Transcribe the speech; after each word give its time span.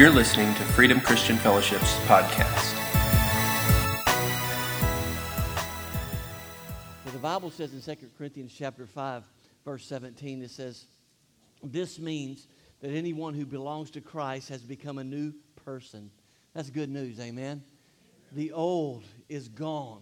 You're 0.00 0.08
listening 0.08 0.54
to 0.54 0.62
Freedom 0.62 0.98
Christian 0.98 1.36
Fellowship's 1.36 1.92
podcast. 2.06 2.74
Well, 7.04 7.12
the 7.12 7.18
Bible 7.18 7.50
says 7.50 7.74
in 7.74 7.82
2 7.82 8.06
Corinthians 8.16 8.54
chapter 8.56 8.86
5, 8.86 9.24
verse 9.62 9.84
17, 9.84 10.42
it 10.42 10.50
says, 10.52 10.86
This 11.62 11.98
means 11.98 12.46
that 12.80 12.92
anyone 12.92 13.34
who 13.34 13.44
belongs 13.44 13.90
to 13.90 14.00
Christ 14.00 14.48
has 14.48 14.62
become 14.62 14.96
a 14.96 15.04
new 15.04 15.34
person. 15.66 16.10
That's 16.54 16.70
good 16.70 16.88
news, 16.88 17.20
amen? 17.20 17.62
The 18.32 18.52
old 18.52 19.04
is 19.28 19.48
gone. 19.48 20.00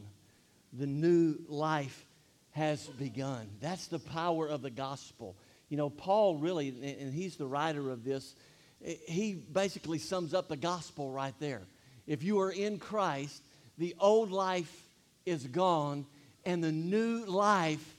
The 0.74 0.86
new 0.86 1.38
life 1.48 2.06
has 2.52 2.86
begun. 2.86 3.48
That's 3.60 3.88
the 3.88 3.98
power 3.98 4.46
of 4.46 4.62
the 4.62 4.70
gospel. 4.70 5.34
You 5.70 5.76
know, 5.76 5.90
Paul 5.90 6.36
really, 6.36 6.68
and 6.68 7.12
he's 7.12 7.34
the 7.34 7.48
writer 7.48 7.90
of 7.90 8.04
this, 8.04 8.36
he 8.80 9.34
basically 9.34 9.98
sums 9.98 10.34
up 10.34 10.48
the 10.48 10.56
gospel 10.56 11.10
right 11.10 11.34
there. 11.38 11.62
If 12.06 12.22
you 12.22 12.40
are 12.40 12.50
in 12.50 12.78
Christ, 12.78 13.42
the 13.76 13.94
old 14.00 14.30
life 14.30 14.86
is 15.26 15.46
gone 15.46 16.06
and 16.44 16.62
the 16.62 16.72
new 16.72 17.24
life 17.26 17.96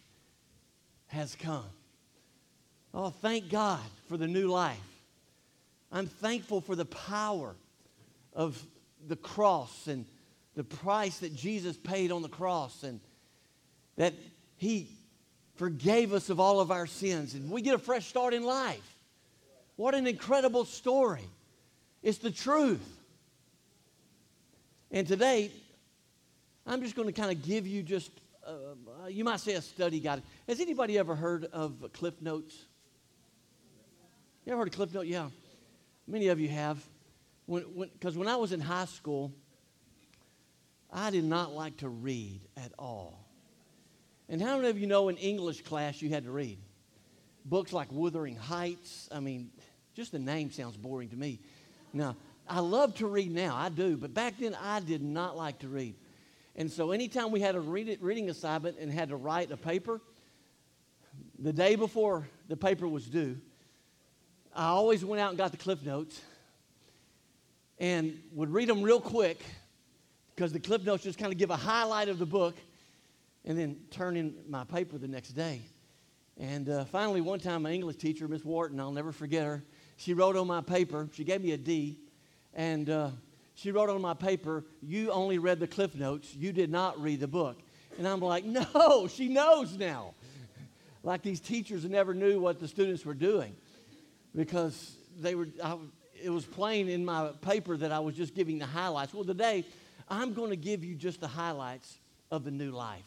has 1.07 1.35
come. 1.35 1.65
Oh, 2.93 3.09
thank 3.09 3.49
God 3.49 3.83
for 4.07 4.17
the 4.17 4.27
new 4.27 4.47
life. 4.47 4.77
I'm 5.91 6.07
thankful 6.07 6.61
for 6.61 6.75
the 6.75 6.85
power 6.85 7.55
of 8.33 8.61
the 9.07 9.15
cross 9.15 9.87
and 9.87 10.05
the 10.55 10.63
price 10.63 11.19
that 11.19 11.35
Jesus 11.35 11.77
paid 11.77 12.11
on 12.11 12.21
the 12.21 12.29
cross 12.29 12.83
and 12.83 12.99
that 13.95 14.13
He 14.57 14.89
forgave 15.55 16.13
us 16.13 16.29
of 16.29 16.39
all 16.39 16.59
of 16.59 16.71
our 16.71 16.87
sins 16.87 17.33
and 17.33 17.51
we 17.51 17.61
get 17.61 17.75
a 17.75 17.79
fresh 17.79 18.07
start 18.07 18.33
in 18.33 18.43
life. 18.43 18.98
What 19.79 19.95
an 19.95 20.07
incredible 20.07 20.65
story. 20.65 21.23
It's 22.03 22.17
the 22.17 22.31
truth. 22.31 22.85
And 24.91 25.07
today, 25.07 25.51
I'm 26.67 26.81
just 26.81 26.97
going 26.97 27.07
to 27.07 27.13
kind 27.13 27.31
of 27.31 27.41
give 27.45 27.65
you 27.65 27.81
just, 27.81 28.11
uh, 28.45 29.07
you 29.07 29.23
might 29.23 29.39
say 29.39 29.53
a 29.53 29.61
study 29.61 30.01
guide. 30.01 30.21
Has 30.49 30.59
anybody 30.59 30.97
ever 30.97 31.15
heard 31.15 31.45
of 31.45 31.93
Cliff 31.93 32.21
Notes? 32.21 32.61
You 34.45 34.51
ever 34.51 34.63
heard 34.63 34.67
of 34.67 34.73
Cliff 34.73 34.93
Notes? 34.93 35.07
Yeah. 35.07 35.29
Many 36.05 36.27
of 36.27 36.41
you 36.41 36.49
have. 36.49 36.85
Because 37.47 37.63
when, 37.63 37.89
when, 38.01 38.15
when 38.15 38.27
I 38.27 38.35
was 38.35 38.51
in 38.51 38.59
high 38.59 38.83
school, 38.83 39.31
I 40.91 41.09
did 41.09 41.23
not 41.23 41.53
like 41.53 41.77
to 41.77 41.87
read 41.87 42.41
at 42.57 42.73
all. 42.77 43.25
And 44.27 44.41
how 44.41 44.57
many 44.57 44.71
of 44.71 44.77
you 44.77 44.87
know 44.87 45.07
in 45.07 45.15
English 45.15 45.61
class 45.61 46.01
you 46.01 46.09
had 46.09 46.25
to 46.25 46.31
read? 46.31 46.57
Books 47.45 47.71
like 47.71 47.89
Wuthering 47.93 48.35
Heights. 48.35 49.07
I 49.09 49.21
mean, 49.21 49.49
just 49.99 50.13
the 50.13 50.19
name 50.19 50.49
sounds 50.49 50.77
boring 50.77 51.09
to 51.09 51.17
me. 51.17 51.39
Now, 51.91 52.15
I 52.47 52.61
love 52.61 52.95
to 52.95 53.07
read 53.07 53.33
now, 53.33 53.53
I 53.53 53.67
do, 53.67 53.97
but 53.97 54.13
back 54.13 54.35
then 54.39 54.55
I 54.55 54.79
did 54.79 55.03
not 55.03 55.35
like 55.35 55.59
to 55.59 55.67
read. 55.67 55.93
And 56.55 56.71
so 56.71 56.91
anytime 56.91 57.31
we 57.31 57.41
had 57.41 57.53
a 57.55 57.59
read 57.59 57.89
it, 57.89 58.01
reading 58.01 58.29
assignment 58.29 58.77
and 58.79 58.89
had 58.89 59.09
to 59.09 59.17
write 59.17 59.51
a 59.51 59.57
paper, 59.57 59.99
the 61.37 61.51
day 61.51 61.75
before 61.75 62.29
the 62.47 62.55
paper 62.55 62.87
was 62.87 63.07
due, 63.07 63.35
I 64.55 64.67
always 64.67 65.03
went 65.03 65.19
out 65.19 65.29
and 65.31 65.37
got 65.37 65.51
the 65.51 65.57
cliff 65.57 65.85
notes 65.85 66.21
and 67.77 68.17
would 68.31 68.53
read 68.53 68.69
them 68.69 68.81
real 68.81 69.01
quick 69.01 69.41
because 70.33 70.53
the 70.53 70.61
cliff 70.61 70.85
notes 70.85 71.03
just 71.03 71.19
kind 71.19 71.33
of 71.33 71.37
give 71.37 71.49
a 71.49 71.57
highlight 71.57 72.07
of 72.07 72.19
the 72.19 72.25
book 72.25 72.55
and 73.43 73.59
then 73.59 73.75
turn 73.91 74.15
in 74.15 74.33
my 74.47 74.63
paper 74.63 74.97
the 74.97 75.09
next 75.09 75.31
day. 75.31 75.59
And 76.39 76.69
uh, 76.69 76.85
finally, 76.85 77.19
one 77.19 77.39
time, 77.39 77.63
my 77.63 77.71
English 77.71 77.97
teacher, 77.97 78.29
Miss 78.29 78.45
Wharton, 78.45 78.79
I'll 78.79 78.93
never 78.93 79.11
forget 79.11 79.45
her, 79.45 79.61
she 79.99 80.13
wrote 80.13 80.37
on 80.37 80.47
my 80.47 80.61
paper, 80.61 81.09
she 81.11 81.25
gave 81.25 81.41
me 81.41 81.51
a 81.51 81.57
D, 81.57 81.99
and 82.53 82.89
uh, 82.89 83.09
she 83.53 83.71
wrote 83.71 83.89
on 83.89 84.01
my 84.01 84.13
paper, 84.13 84.63
You 84.81 85.11
only 85.11 85.39
read 85.39 85.59
the 85.59 85.67
cliff 85.67 85.93
notes, 85.93 86.33
you 86.33 86.53
did 86.53 86.71
not 86.71 86.99
read 87.01 87.19
the 87.19 87.27
book. 87.27 87.59
And 87.97 88.07
I'm 88.07 88.21
like, 88.21 88.45
No, 88.73 89.07
she 89.07 89.27
knows 89.27 89.77
now. 89.77 90.13
like 91.03 91.21
these 91.21 91.41
teachers 91.41 91.83
never 91.83 92.13
knew 92.13 92.39
what 92.39 92.61
the 92.61 92.67
students 92.67 93.05
were 93.05 93.13
doing 93.13 93.53
because 94.33 94.95
they 95.19 95.35
were, 95.35 95.49
I, 95.61 95.75
it 96.23 96.29
was 96.29 96.45
plain 96.45 96.87
in 96.87 97.03
my 97.03 97.31
paper 97.41 97.75
that 97.75 97.91
I 97.91 97.99
was 97.99 98.15
just 98.15 98.33
giving 98.33 98.57
the 98.57 98.65
highlights. 98.65 99.13
Well, 99.13 99.25
today, 99.25 99.65
I'm 100.07 100.33
going 100.33 100.51
to 100.51 100.55
give 100.55 100.85
you 100.85 100.95
just 100.95 101.19
the 101.19 101.27
highlights 101.27 101.99
of 102.31 102.45
the 102.45 102.51
new 102.51 102.71
life. 102.71 103.03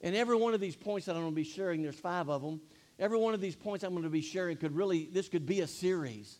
And 0.00 0.16
every 0.16 0.36
one 0.36 0.54
of 0.54 0.60
these 0.60 0.74
points 0.74 1.06
that 1.06 1.16
I'm 1.16 1.22
going 1.22 1.32
to 1.32 1.36
be 1.36 1.44
sharing, 1.44 1.82
there's 1.82 1.96
five 1.96 2.30
of 2.30 2.40
them, 2.40 2.62
every 2.98 3.18
one 3.18 3.34
of 3.34 3.40
these 3.40 3.56
points 3.56 3.84
I'm 3.84 3.92
going 3.92 4.04
to 4.04 4.10
be 4.10 4.22
sharing 4.22 4.56
could 4.56 4.74
really, 4.74 5.08
this 5.12 5.28
could 5.28 5.46
be 5.46 5.60
a 5.60 5.66
series. 5.66 6.38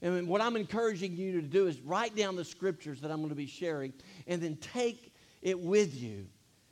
And 0.00 0.28
what 0.28 0.40
I'm 0.40 0.56
encouraging 0.56 1.16
you 1.16 1.40
to 1.40 1.46
do 1.46 1.66
is 1.66 1.80
write 1.80 2.14
down 2.14 2.36
the 2.36 2.44
scriptures 2.44 3.00
that 3.00 3.10
I'm 3.10 3.18
going 3.18 3.30
to 3.30 3.34
be 3.34 3.46
sharing 3.46 3.92
and 4.26 4.40
then 4.40 4.56
take 4.56 5.12
it 5.42 5.58
with 5.58 6.00
you. 6.00 6.26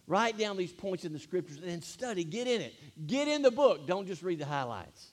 Write 0.07 0.39
down 0.39 0.57
these 0.57 0.73
points 0.73 1.05
in 1.05 1.13
the 1.13 1.19
scriptures 1.19 1.57
and 1.57 1.69
then 1.69 1.83
study. 1.83 2.23
Get 2.23 2.47
in 2.47 2.61
it. 2.61 2.75
Get 3.07 3.27
in 3.27 3.43
the 3.43 3.51
book. 3.51 3.87
Don't 3.89 4.07
just 4.07 4.23
read 4.23 4.39
the 4.39 4.47
highlights. 4.47 5.09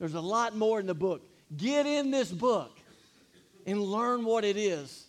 There's 0.00 0.14
a 0.14 0.20
lot 0.20 0.56
more 0.56 0.80
in 0.80 0.86
the 0.86 0.94
book. 0.94 1.22
Get 1.56 1.86
in 1.86 2.10
this 2.10 2.30
book 2.30 2.76
and 3.66 3.80
learn 3.80 4.24
what 4.24 4.44
it 4.44 4.56
is 4.56 5.06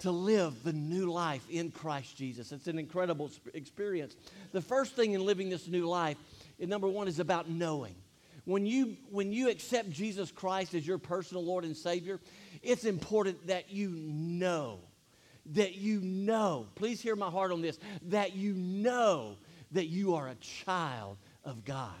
to 0.00 0.10
live 0.10 0.62
the 0.62 0.72
new 0.72 1.10
life 1.10 1.44
in 1.50 1.70
Christ 1.70 2.16
Jesus. 2.16 2.52
It's 2.52 2.68
an 2.68 2.78
incredible 2.78 3.30
experience. 3.54 4.14
The 4.52 4.60
first 4.60 4.94
thing 4.94 5.12
in 5.12 5.24
living 5.24 5.48
this 5.48 5.66
new 5.66 5.86
life 5.86 6.16
number 6.66 6.88
one 6.88 7.08
is 7.08 7.20
about 7.20 7.48
knowing. 7.48 7.94
When 8.44 8.64
you, 8.64 8.96
when 9.10 9.30
you 9.30 9.50
accept 9.50 9.90
Jesus 9.90 10.32
Christ 10.32 10.74
as 10.74 10.86
your 10.86 10.98
personal 10.98 11.44
Lord 11.44 11.64
and 11.64 11.76
Savior, 11.76 12.18
it's 12.62 12.84
important 12.84 13.46
that 13.48 13.70
you 13.70 13.90
know, 13.90 14.80
that 15.52 15.74
you 15.76 16.00
know, 16.00 16.66
please 16.74 17.00
hear 17.00 17.14
my 17.14 17.30
heart 17.30 17.52
on 17.52 17.60
this, 17.60 17.78
that 18.06 18.34
you 18.34 18.54
know 18.54 19.36
that 19.72 19.86
you 19.86 20.14
are 20.14 20.28
a 20.28 20.34
child 20.36 21.18
of 21.44 21.64
God, 21.64 21.92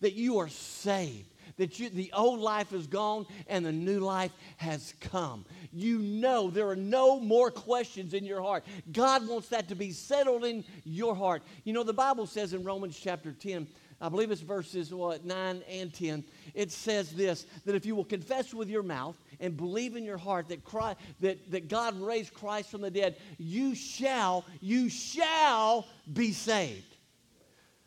that 0.00 0.14
you 0.14 0.38
are 0.38 0.48
saved, 0.48 1.32
that 1.58 1.78
you, 1.78 1.90
the 1.90 2.10
old 2.12 2.40
life 2.40 2.72
is 2.72 2.86
gone 2.86 3.26
and 3.46 3.64
the 3.64 3.72
new 3.72 4.00
life 4.00 4.32
has 4.56 4.94
come. 5.00 5.44
You 5.72 5.98
know 5.98 6.48
there 6.50 6.68
are 6.68 6.76
no 6.76 7.20
more 7.20 7.50
questions 7.50 8.14
in 8.14 8.24
your 8.24 8.40
heart. 8.40 8.64
God 8.92 9.28
wants 9.28 9.48
that 9.48 9.68
to 9.68 9.74
be 9.74 9.92
settled 9.92 10.44
in 10.44 10.64
your 10.84 11.14
heart. 11.14 11.42
You 11.64 11.72
know, 11.74 11.82
the 11.82 11.92
Bible 11.92 12.26
says 12.26 12.54
in 12.54 12.64
Romans 12.64 12.98
chapter 12.98 13.32
10, 13.32 13.66
I 14.00 14.08
believe 14.08 14.30
it's 14.30 14.40
verses 14.40 14.94
what, 14.94 15.24
9 15.24 15.62
and 15.68 15.92
10. 15.92 16.24
It 16.54 16.70
says 16.70 17.10
this 17.10 17.46
that 17.64 17.74
if 17.74 17.84
you 17.84 17.96
will 17.96 18.04
confess 18.04 18.54
with 18.54 18.68
your 18.68 18.84
mouth 18.84 19.16
and 19.40 19.56
believe 19.56 19.96
in 19.96 20.04
your 20.04 20.18
heart 20.18 20.48
that, 20.48 20.64
Christ, 20.64 20.98
that, 21.20 21.50
that 21.50 21.68
God 21.68 22.00
raised 22.00 22.32
Christ 22.32 22.70
from 22.70 22.80
the 22.80 22.90
dead, 22.90 23.16
you 23.38 23.74
shall, 23.74 24.44
you 24.60 24.88
shall 24.88 25.86
be 26.12 26.32
saved. 26.32 26.96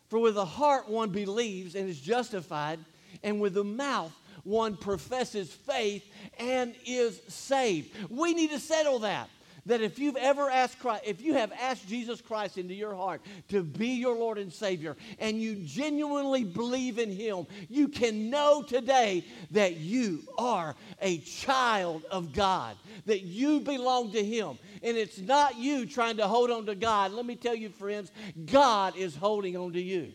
For 0.09 0.19
with 0.19 0.35
the 0.35 0.45
heart 0.45 0.89
one 0.89 1.09
believes 1.09 1.75
and 1.75 1.87
is 1.87 2.01
justified, 2.01 2.79
and 3.23 3.39
with 3.39 3.53
the 3.53 3.63
mouth 3.63 4.13
one 4.43 4.75
professes 4.75 5.51
faith 5.51 6.03
and 6.39 6.73
is 6.85 7.21
saved. 7.27 7.95
We 8.09 8.33
need 8.33 8.51
to 8.51 8.59
settle 8.59 8.99
that. 8.99 9.29
That 9.67 9.81
if 9.81 9.99
you've 9.99 10.17
ever 10.17 10.49
asked 10.49 10.79
Christ, 10.79 11.03
if 11.05 11.21
you 11.21 11.35
have 11.35 11.51
asked 11.51 11.87
Jesus 11.87 12.19
Christ 12.19 12.57
into 12.57 12.73
your 12.73 12.95
heart 12.95 13.21
to 13.49 13.61
be 13.61 13.89
your 13.89 14.15
Lord 14.15 14.39
and 14.39 14.51
Savior, 14.51 14.97
and 15.19 15.39
you 15.39 15.53
genuinely 15.53 16.43
believe 16.43 16.97
in 16.97 17.11
Him, 17.11 17.45
you 17.69 17.87
can 17.87 18.31
know 18.31 18.63
today 18.63 19.23
that 19.51 19.77
you 19.77 20.23
are 20.35 20.75
a 20.99 21.19
child 21.19 22.03
of 22.09 22.33
God, 22.33 22.75
that 23.05 23.21
you 23.21 23.59
belong 23.59 24.11
to 24.13 24.23
Him. 24.23 24.57
And 24.81 24.97
it's 24.97 25.19
not 25.19 25.59
you 25.59 25.85
trying 25.85 26.17
to 26.17 26.27
hold 26.27 26.49
on 26.49 26.65
to 26.65 26.73
God. 26.73 27.11
Let 27.11 27.27
me 27.27 27.35
tell 27.35 27.55
you, 27.55 27.69
friends, 27.69 28.11
God 28.45 28.95
is 28.95 29.15
holding 29.15 29.55
on 29.55 29.73
to 29.73 29.81
you. 29.81 30.11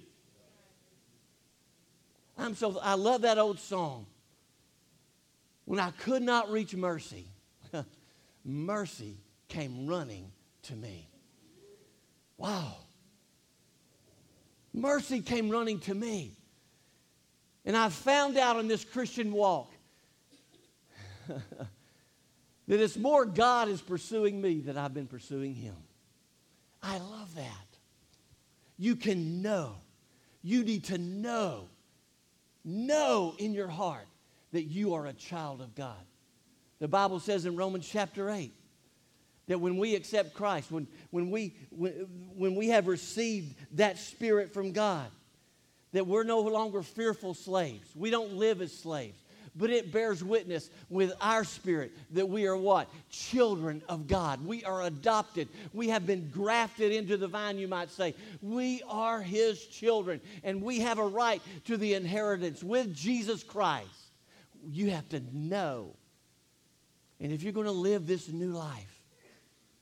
I'm 2.39 2.55
so, 2.55 2.79
I 2.83 2.95
love 2.95 3.23
that 3.23 3.39
old 3.39 3.59
song. 3.59 4.07
When 5.65 5.81
I 5.81 5.91
could 5.91 6.23
not 6.23 6.51
reach 6.51 6.75
mercy, 6.75 7.27
mercy 8.45 9.17
came 9.49 9.87
running 9.87 10.31
to 10.65 10.77
me. 10.77 11.09
Wow. 12.37 12.77
Mercy 14.73 15.21
came 15.21 15.49
running 15.51 15.81
to 15.81 15.95
me. 15.95 16.33
And 17.65 17.77
I 17.77 17.89
found 17.89 18.37
out 18.37 18.59
in 18.61 18.69
this 18.69 18.85
Christian 18.85 19.33
walk 19.33 19.73
that 21.29 22.81
it's 22.81 22.97
more 22.97 23.25
God 23.25 23.69
is 23.69 23.81
pursuing 23.81 24.41
me 24.41 24.61
than 24.61 24.77
I've 24.79 24.95
been 24.95 25.09
pursuing 25.09 25.55
Him. 25.55 25.75
I 26.83 26.99
love 26.99 27.35
that. 27.35 27.67
You 28.79 28.95
can 28.95 29.43
know. 29.43 29.77
You 30.43 30.63
need 30.63 30.85
to 30.85 30.99
know 30.99 31.69
know 32.67 33.35
in 33.39 33.55
your 33.55 33.69
heart 33.69 34.07
that 34.53 34.65
you 34.65 34.95
are 34.95 35.07
a 35.07 35.13
child 35.13 35.61
of 35.63 35.75
God. 35.75 35.97
The 36.81 36.89
Bible 36.89 37.21
says 37.21 37.47
in 37.47 37.57
Romans 37.57 37.89
chapter 37.89 38.29
8 38.29 38.53
that 39.47 39.61
when 39.61 39.79
we 39.79 39.95
accept 39.95 40.35
Christ, 40.35 40.71
when, 40.71 40.87
when, 41.11 41.31
we, 41.31 41.55
when, 41.71 41.93
when 42.35 42.55
we 42.57 42.69
have 42.69 42.89
received 42.89 43.55
that 43.73 43.99
Spirit 43.99 44.53
from 44.53 44.73
God, 44.73 45.09
that 45.93 46.07
we're 46.07 46.25
no 46.25 46.41
longer 46.41 46.83
fearful 46.83 47.33
slaves. 47.33 47.89
We 47.95 48.11
don't 48.11 48.35
live 48.35 48.61
as 48.61 48.73
slaves, 48.73 49.19
but 49.57 49.71
it 49.71 49.93
bears 49.93 50.23
witness 50.23 50.71
with 50.91 51.13
our 51.21 51.45
spirit 51.45 51.93
that 52.13 52.29
we 52.29 52.47
are 52.47 52.57
what? 52.57 52.89
Children 53.11 53.83
of 53.89 54.07
God. 54.07 54.45
We 54.45 54.65
are 54.65 54.83
adopted. 54.83 55.49
We 55.73 55.89
have 55.89 56.07
been 56.07 56.29
grafted 56.29 56.93
into 56.93 57.17
the 57.17 57.29
vine, 57.29 57.59
you 57.59 57.69
might 57.69 57.91
say. 57.91 58.15
We 58.43 58.83
are 58.89 59.21
His 59.21 59.65
children, 59.67 60.21
and 60.45 60.63
we 60.63 60.81
have 60.81 60.99
a 60.99 61.07
right 61.07 61.41
to 61.65 61.77
the 61.77 61.95
inheritance 61.95 62.63
with 62.63 62.95
Jesus 62.95 63.43
Christ. 63.43 63.89
You 64.69 64.91
have 64.91 65.09
to 65.11 65.23
know. 65.33 65.95
And 67.19 67.33
if 67.33 67.43
you're 67.43 67.53
going 67.53 67.67
to 67.67 67.73
live 67.73 68.07
this 68.07 68.29
new 68.29 68.51
life, 68.51 69.03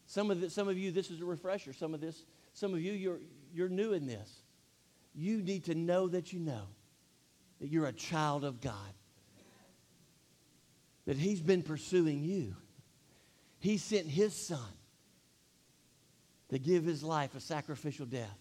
some 0.07 0.31
of, 0.31 0.41
the, 0.41 0.51
some 0.51 0.69
of 0.69 0.79
you, 0.79 0.93
this 0.93 1.11
is 1.11 1.21
a 1.21 1.25
refresher. 1.25 1.73
Some 1.73 1.95
of 1.95 2.01
this, 2.01 2.25
some 2.53 2.73
of 2.73 2.81
you, 2.81 2.93
you're, 2.93 3.19
you're 3.53 3.69
new 3.69 3.93
in 3.93 4.07
this. 4.07 4.43
You 5.17 5.43
need 5.43 5.65
to 5.65 5.75
know 5.75 6.07
that 6.09 6.33
you 6.33 6.39
know 6.39 6.67
that 7.61 7.69
you're 7.69 7.87
a 7.87 7.93
child 7.93 8.45
of 8.45 8.61
God 8.61 8.95
that 11.07 11.17
He's 11.17 11.41
been 11.41 11.63
pursuing 11.63 12.25
you. 12.25 12.57
He 13.59 13.79
sent 13.79 14.07
His 14.07 14.35
Son 14.35 14.59
to 16.51 16.59
give 16.59 16.85
His 16.85 17.03
life 17.03 17.35
a 17.35 17.41
sacrificial 17.41 18.07
death 18.07 18.39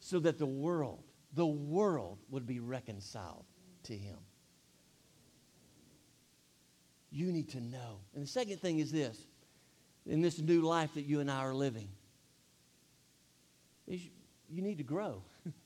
so 0.00 0.18
that 0.20 0.38
the 0.38 0.46
world, 0.46 1.02
the 1.34 1.46
world 1.46 2.18
would 2.30 2.46
be 2.46 2.60
reconciled 2.60 3.44
to 3.84 3.96
Him. 3.96 4.18
You 7.10 7.30
need 7.30 7.50
to 7.50 7.60
know. 7.60 8.00
And 8.14 8.22
the 8.22 8.28
second 8.28 8.60
thing 8.60 8.78
is 8.78 8.90
this 8.90 9.26
in 10.06 10.20
this 10.20 10.38
new 10.38 10.62
life 10.62 10.94
that 10.94 11.02
you 11.02 11.20
and 11.20 11.30
I 11.30 11.38
are 11.38 11.54
living, 11.54 11.88
you 13.86 14.62
need 14.62 14.78
to 14.78 14.84
grow. 14.84 15.22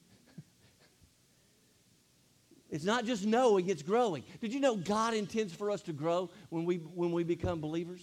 It's 2.70 2.84
not 2.84 3.04
just 3.04 3.24
knowing, 3.24 3.68
it's 3.68 3.82
growing. 3.82 4.24
Did 4.40 4.52
you 4.52 4.60
know 4.60 4.76
God 4.76 5.14
intends 5.14 5.52
for 5.52 5.70
us 5.70 5.82
to 5.82 5.92
grow 5.92 6.30
when 6.50 6.64
we, 6.64 6.76
when 6.76 7.12
we 7.12 7.22
become 7.22 7.60
believers? 7.60 8.00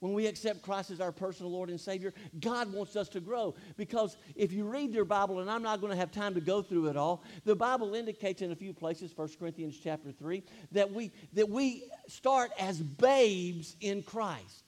When 0.00 0.12
we 0.12 0.26
accept 0.26 0.60
Christ 0.60 0.90
as 0.90 1.00
our 1.00 1.10
personal 1.10 1.50
Lord 1.50 1.70
and 1.70 1.80
Savior, 1.80 2.12
God 2.38 2.70
wants 2.70 2.96
us 2.96 3.08
to 3.10 3.20
grow. 3.20 3.54
Because 3.78 4.18
if 4.34 4.52
you 4.52 4.64
read 4.64 4.92
your 4.92 5.06
Bible, 5.06 5.40
and 5.40 5.50
I'm 5.50 5.62
not 5.62 5.80
going 5.80 5.90
to 5.90 5.98
have 5.98 6.12
time 6.12 6.34
to 6.34 6.40
go 6.40 6.60
through 6.60 6.88
it 6.88 6.96
all, 6.98 7.24
the 7.46 7.56
Bible 7.56 7.94
indicates 7.94 8.42
in 8.42 8.52
a 8.52 8.56
few 8.56 8.74
places, 8.74 9.16
1 9.16 9.28
Corinthians 9.38 9.78
chapter 9.82 10.12
3, 10.12 10.42
that 10.72 10.92
we, 10.92 11.10
that 11.32 11.48
we 11.48 11.84
start 12.08 12.50
as 12.60 12.78
babes 12.78 13.74
in 13.80 14.02
Christ. 14.02 14.64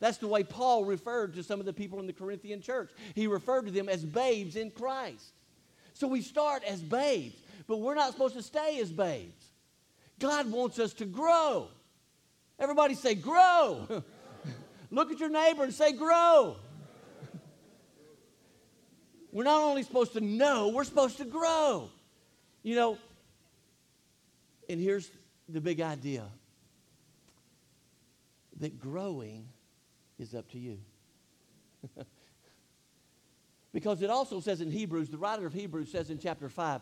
That's 0.00 0.16
the 0.16 0.26
way 0.26 0.42
Paul 0.42 0.86
referred 0.86 1.34
to 1.34 1.42
some 1.42 1.60
of 1.60 1.66
the 1.66 1.72
people 1.72 2.00
in 2.00 2.06
the 2.06 2.12
Corinthian 2.12 2.62
church. 2.62 2.90
He 3.14 3.26
referred 3.26 3.66
to 3.66 3.70
them 3.70 3.90
as 3.90 4.04
babes 4.04 4.56
in 4.56 4.70
Christ. 4.70 5.34
So 5.92 6.08
we 6.08 6.22
start 6.22 6.64
as 6.64 6.80
babes 6.80 7.36
but 7.66 7.78
we're 7.78 7.94
not 7.94 8.12
supposed 8.12 8.34
to 8.34 8.42
stay 8.42 8.80
as 8.80 8.90
babes. 8.90 9.44
God 10.18 10.50
wants 10.50 10.78
us 10.78 10.92
to 10.94 11.04
grow. 11.04 11.68
Everybody 12.58 12.94
say, 12.94 13.14
grow. 13.14 14.02
Look 14.90 15.10
at 15.10 15.18
your 15.18 15.30
neighbor 15.30 15.64
and 15.64 15.72
say, 15.72 15.92
grow. 15.92 16.56
we're 19.32 19.44
not 19.44 19.62
only 19.62 19.82
supposed 19.82 20.12
to 20.12 20.20
know, 20.20 20.68
we're 20.68 20.84
supposed 20.84 21.18
to 21.18 21.24
grow. 21.24 21.90
You 22.62 22.76
know, 22.76 22.98
and 24.68 24.80
here's 24.80 25.10
the 25.48 25.60
big 25.60 25.80
idea 25.80 26.24
that 28.60 28.78
growing 28.78 29.48
is 30.18 30.34
up 30.34 30.48
to 30.52 30.58
you. 30.58 30.78
because 33.72 34.02
it 34.02 34.10
also 34.10 34.40
says 34.40 34.60
in 34.60 34.70
Hebrews, 34.70 35.08
the 35.08 35.18
writer 35.18 35.46
of 35.46 35.52
Hebrews 35.52 35.90
says 35.90 36.10
in 36.10 36.18
chapter 36.18 36.48
5, 36.48 36.80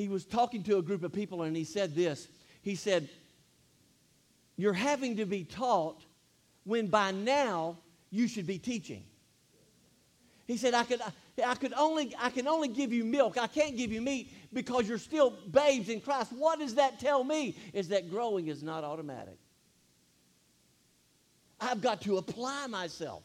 he 0.00 0.08
was 0.08 0.24
talking 0.24 0.62
to 0.62 0.78
a 0.78 0.82
group 0.82 1.04
of 1.04 1.12
people 1.12 1.42
and 1.42 1.54
he 1.54 1.64
said 1.64 1.94
this. 1.94 2.26
He 2.62 2.74
said, 2.74 3.08
You're 4.56 4.72
having 4.72 5.16
to 5.18 5.26
be 5.26 5.44
taught 5.44 6.02
when 6.64 6.86
by 6.86 7.10
now 7.10 7.76
you 8.10 8.26
should 8.26 8.46
be 8.46 8.58
teaching. 8.58 9.04
He 10.46 10.56
said, 10.56 10.74
I 10.74 10.84
could, 10.84 11.00
I 11.44 11.54
could 11.54 11.74
only, 11.74 12.14
I 12.18 12.30
can 12.30 12.48
only 12.48 12.68
give 12.68 12.92
you 12.92 13.04
milk. 13.04 13.38
I 13.38 13.46
can't 13.46 13.76
give 13.76 13.92
you 13.92 14.00
meat 14.00 14.32
because 14.52 14.88
you're 14.88 14.98
still 14.98 15.34
babes 15.50 15.88
in 15.88 16.00
Christ. 16.00 16.32
What 16.32 16.58
does 16.58 16.74
that 16.76 16.98
tell 16.98 17.22
me? 17.22 17.56
Is 17.72 17.88
that 17.88 18.10
growing 18.10 18.48
is 18.48 18.62
not 18.62 18.82
automatic. 18.82 19.38
I've 21.60 21.82
got 21.82 22.00
to 22.02 22.16
apply 22.16 22.66
myself 22.66 23.22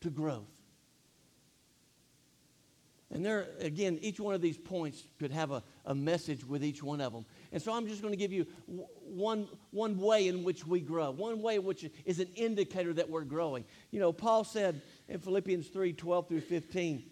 to 0.00 0.10
growth. 0.10 0.57
And 3.10 3.24
there, 3.24 3.46
again, 3.60 3.98
each 4.02 4.20
one 4.20 4.34
of 4.34 4.42
these 4.42 4.58
points 4.58 5.02
could 5.18 5.30
have 5.30 5.50
a, 5.50 5.62
a 5.86 5.94
message 5.94 6.44
with 6.44 6.62
each 6.62 6.82
one 6.82 7.00
of 7.00 7.12
them. 7.12 7.24
And 7.52 7.62
so 7.62 7.72
I'm 7.72 7.86
just 7.86 8.02
going 8.02 8.12
to 8.12 8.18
give 8.18 8.32
you 8.32 8.46
one, 9.06 9.48
one 9.70 9.98
way 9.98 10.28
in 10.28 10.44
which 10.44 10.66
we 10.66 10.80
grow, 10.80 11.10
one 11.10 11.40
way 11.40 11.58
which 11.58 11.86
is 12.04 12.20
an 12.20 12.28
indicator 12.36 12.92
that 12.92 13.08
we're 13.08 13.24
growing. 13.24 13.64
You 13.90 14.00
know, 14.00 14.12
Paul 14.12 14.44
said 14.44 14.82
in 15.08 15.20
Philippians 15.20 15.68
3 15.68 15.94
12 15.94 16.28
through 16.28 16.40
15, 16.42 17.02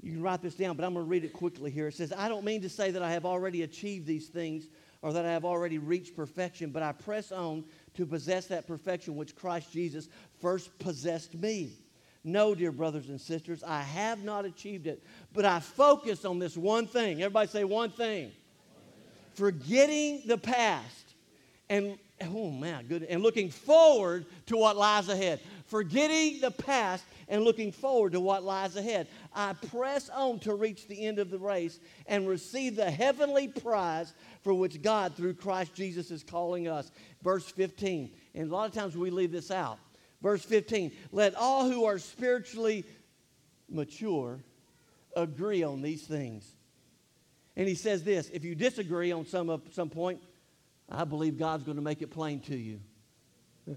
you 0.00 0.12
can 0.12 0.22
write 0.22 0.42
this 0.42 0.54
down, 0.54 0.76
but 0.76 0.84
I'm 0.84 0.94
going 0.94 1.04
to 1.04 1.10
read 1.10 1.24
it 1.24 1.32
quickly 1.32 1.72
here. 1.72 1.88
It 1.88 1.94
says, 1.94 2.12
I 2.16 2.28
don't 2.28 2.44
mean 2.44 2.62
to 2.62 2.68
say 2.68 2.92
that 2.92 3.02
I 3.02 3.10
have 3.10 3.24
already 3.24 3.62
achieved 3.62 4.06
these 4.06 4.28
things 4.28 4.68
or 5.02 5.12
that 5.12 5.24
I 5.24 5.32
have 5.32 5.44
already 5.44 5.78
reached 5.78 6.14
perfection, 6.14 6.70
but 6.70 6.84
I 6.84 6.92
press 6.92 7.32
on 7.32 7.64
to 7.94 8.06
possess 8.06 8.46
that 8.46 8.68
perfection 8.68 9.16
which 9.16 9.34
Christ 9.34 9.72
Jesus 9.72 10.08
first 10.40 10.78
possessed 10.78 11.34
me. 11.34 11.72
No, 12.26 12.56
dear 12.56 12.72
brothers 12.72 13.08
and 13.08 13.20
sisters, 13.20 13.62
I 13.62 13.82
have 13.82 14.24
not 14.24 14.44
achieved 14.44 14.88
it, 14.88 15.00
but 15.32 15.44
I 15.44 15.60
focus 15.60 16.24
on 16.24 16.40
this 16.40 16.56
one 16.56 16.88
thing. 16.88 17.22
Everybody 17.22 17.48
say 17.48 17.62
one 17.62 17.90
thing. 17.90 18.32
Forgetting 19.34 20.22
the 20.26 20.36
past 20.36 21.14
and 21.68 21.96
oh 22.22 22.50
man, 22.50 22.86
good 22.88 23.04
and 23.04 23.22
looking 23.22 23.48
forward 23.48 24.26
to 24.46 24.56
what 24.56 24.76
lies 24.76 25.08
ahead. 25.08 25.38
Forgetting 25.66 26.40
the 26.40 26.50
past 26.50 27.04
and 27.28 27.44
looking 27.44 27.70
forward 27.70 28.12
to 28.12 28.20
what 28.20 28.42
lies 28.42 28.74
ahead. 28.74 29.06
I 29.32 29.52
press 29.52 30.08
on 30.08 30.40
to 30.40 30.54
reach 30.54 30.88
the 30.88 31.06
end 31.06 31.20
of 31.20 31.30
the 31.30 31.38
race 31.38 31.78
and 32.08 32.26
receive 32.26 32.74
the 32.74 32.90
heavenly 32.90 33.46
prize 33.46 34.12
for 34.42 34.52
which 34.52 34.82
God 34.82 35.14
through 35.14 35.34
Christ 35.34 35.74
Jesus 35.74 36.10
is 36.10 36.24
calling 36.24 36.66
us. 36.66 36.90
Verse 37.22 37.48
15. 37.48 38.10
And 38.34 38.50
a 38.50 38.52
lot 38.52 38.68
of 38.68 38.74
times 38.74 38.96
we 38.96 39.10
leave 39.10 39.30
this 39.30 39.52
out. 39.52 39.78
Verse 40.22 40.44
15 40.44 40.92
Let 41.12 41.34
all 41.34 41.68
who 41.68 41.84
are 41.84 41.98
spiritually 41.98 42.84
mature 43.68 44.40
agree 45.14 45.62
on 45.62 45.82
these 45.82 46.02
things. 46.02 46.46
And 47.56 47.66
he 47.66 47.74
says 47.74 48.04
this 48.04 48.28
if 48.30 48.44
you 48.44 48.54
disagree 48.54 49.12
on 49.12 49.26
some, 49.26 49.62
some 49.72 49.88
point, 49.88 50.20
I 50.90 51.04
believe 51.04 51.38
God's 51.38 51.64
going 51.64 51.76
to 51.76 51.82
make 51.82 52.02
it 52.02 52.10
plain 52.10 52.40
to 52.40 52.56
you. 52.56 52.80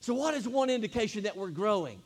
so, 0.00 0.14
what 0.14 0.34
is 0.34 0.46
one 0.46 0.70
indication 0.70 1.24
that 1.24 1.36
we're 1.36 1.50
growing? 1.50 2.00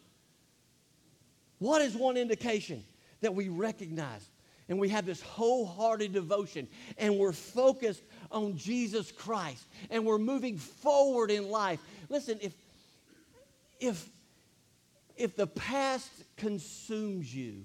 What 1.59 1.83
is 1.83 1.95
one 1.95 2.17
indication 2.17 2.83
that 3.21 3.35
we 3.35 3.49
recognize 3.49 4.27
and 4.69 4.79
we 4.79 4.89
have 4.89 5.05
this 5.05 5.21
wholehearted 5.21 6.13
devotion 6.13 6.69
and 6.97 7.19
we're 7.19 7.33
focused 7.33 8.03
on 8.31 8.57
Jesus 8.57 9.13
Christ 9.13 9.67
and 9.91 10.07
we're 10.07 10.19
moving 10.19 10.57
forward 10.57 11.31
in 11.31 11.51
life? 11.51 11.81
Listen, 12.09 12.39
if 12.41 12.55
if, 13.81 14.09
if 15.17 15.37
the 15.37 15.47
past 15.47 16.11
consumes 16.37 17.35
you, 17.35 17.65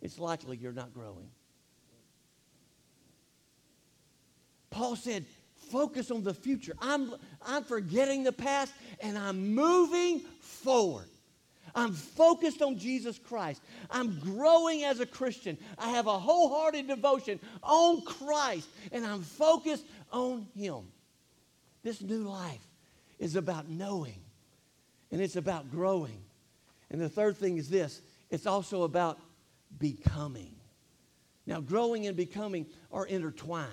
it's 0.00 0.18
likely 0.18 0.56
you're 0.56 0.72
not 0.72 0.92
growing. 0.92 1.28
Paul 4.70 4.96
said, 4.96 5.24
focus 5.70 6.10
on 6.10 6.22
the 6.22 6.34
future. 6.34 6.74
I'm, 6.80 7.14
I'm 7.46 7.64
forgetting 7.64 8.24
the 8.24 8.32
past 8.32 8.72
and 9.00 9.16
I'm 9.16 9.54
moving 9.54 10.20
forward. 10.40 11.08
I'm 11.74 11.92
focused 11.92 12.60
on 12.60 12.78
Jesus 12.78 13.18
Christ. 13.18 13.62
I'm 13.90 14.18
growing 14.18 14.84
as 14.84 15.00
a 15.00 15.06
Christian. 15.06 15.56
I 15.78 15.90
have 15.90 16.06
a 16.06 16.18
wholehearted 16.18 16.88
devotion 16.88 17.40
on 17.62 18.02
Christ 18.02 18.68
and 18.90 19.06
I'm 19.06 19.22
focused 19.22 19.84
on 20.10 20.46
Him. 20.54 20.82
This 21.82 22.02
new 22.02 22.28
life 22.28 22.60
is 23.18 23.36
about 23.36 23.68
knowing 23.68 24.20
and 25.12 25.20
it's 25.20 25.36
about 25.36 25.70
growing. 25.70 26.22
And 26.90 27.00
the 27.00 27.08
third 27.08 27.36
thing 27.36 27.58
is 27.58 27.68
this 27.68 28.02
it's 28.30 28.46
also 28.46 28.82
about 28.82 29.18
becoming. 29.78 30.56
Now, 31.46 31.60
growing 31.60 32.06
and 32.06 32.16
becoming 32.16 32.66
are 32.90 33.06
intertwined. 33.06 33.68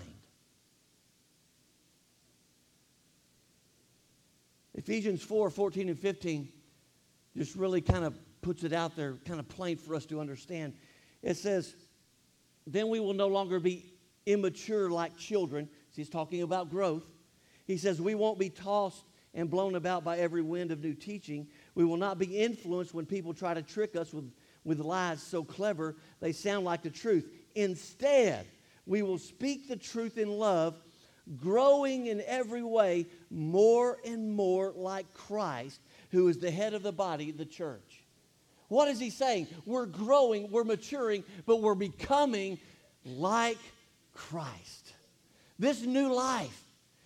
Ephesians 4.75 5.21
4 5.21 5.49
14 5.49 5.89
and 5.89 5.99
15 5.99 6.49
just 7.35 7.55
really 7.55 7.81
kind 7.81 8.03
of 8.03 8.17
puts 8.41 8.63
it 8.63 8.73
out 8.73 8.95
there, 8.95 9.15
kind 9.25 9.39
of 9.39 9.47
plain 9.47 9.77
for 9.77 9.95
us 9.95 10.05
to 10.07 10.19
understand. 10.19 10.73
It 11.21 11.37
says, 11.37 11.75
Then 12.65 12.89
we 12.89 12.99
will 12.99 13.13
no 13.13 13.27
longer 13.27 13.59
be 13.59 13.93
immature 14.25 14.89
like 14.89 15.17
children. 15.17 15.69
He's 15.95 16.09
talking 16.09 16.43
about 16.43 16.69
growth. 16.69 17.03
He 17.65 17.77
says, 17.77 18.01
We 18.01 18.15
won't 18.15 18.39
be 18.39 18.49
tossed 18.49 19.03
and 19.33 19.49
blown 19.49 19.75
about 19.75 20.03
by 20.03 20.17
every 20.17 20.41
wind 20.41 20.71
of 20.71 20.83
new 20.83 20.93
teaching. 20.93 21.47
We 21.75 21.85
will 21.85 21.97
not 21.97 22.17
be 22.17 22.37
influenced 22.37 22.93
when 22.93 23.05
people 23.05 23.33
try 23.33 23.53
to 23.53 23.61
trick 23.61 23.95
us 23.95 24.13
with, 24.13 24.31
with 24.63 24.79
lies 24.79 25.21
so 25.21 25.43
clever 25.43 25.95
they 26.19 26.31
sound 26.31 26.65
like 26.65 26.81
the 26.81 26.89
truth. 26.89 27.29
Instead, 27.55 28.45
we 28.85 29.01
will 29.01 29.19
speak 29.19 29.67
the 29.67 29.75
truth 29.75 30.17
in 30.17 30.29
love 30.29 30.81
growing 31.37 32.07
in 32.07 32.21
every 32.25 32.63
way 32.63 33.05
more 33.29 33.97
and 34.05 34.31
more 34.33 34.73
like 34.75 35.13
Christ, 35.13 35.79
who 36.11 36.27
is 36.27 36.37
the 36.37 36.51
head 36.51 36.73
of 36.73 36.83
the 36.83 36.91
body, 36.91 37.31
the 37.31 37.45
church. 37.45 38.03
What 38.67 38.87
is 38.87 38.99
he 38.99 39.09
saying? 39.09 39.47
We're 39.65 39.85
growing, 39.85 40.51
we're 40.51 40.63
maturing, 40.63 41.23
but 41.45 41.61
we're 41.61 41.75
becoming 41.75 42.59
like 43.05 43.57
Christ. 44.13 44.93
This 45.57 45.81
new 45.81 46.13
life, 46.13 46.63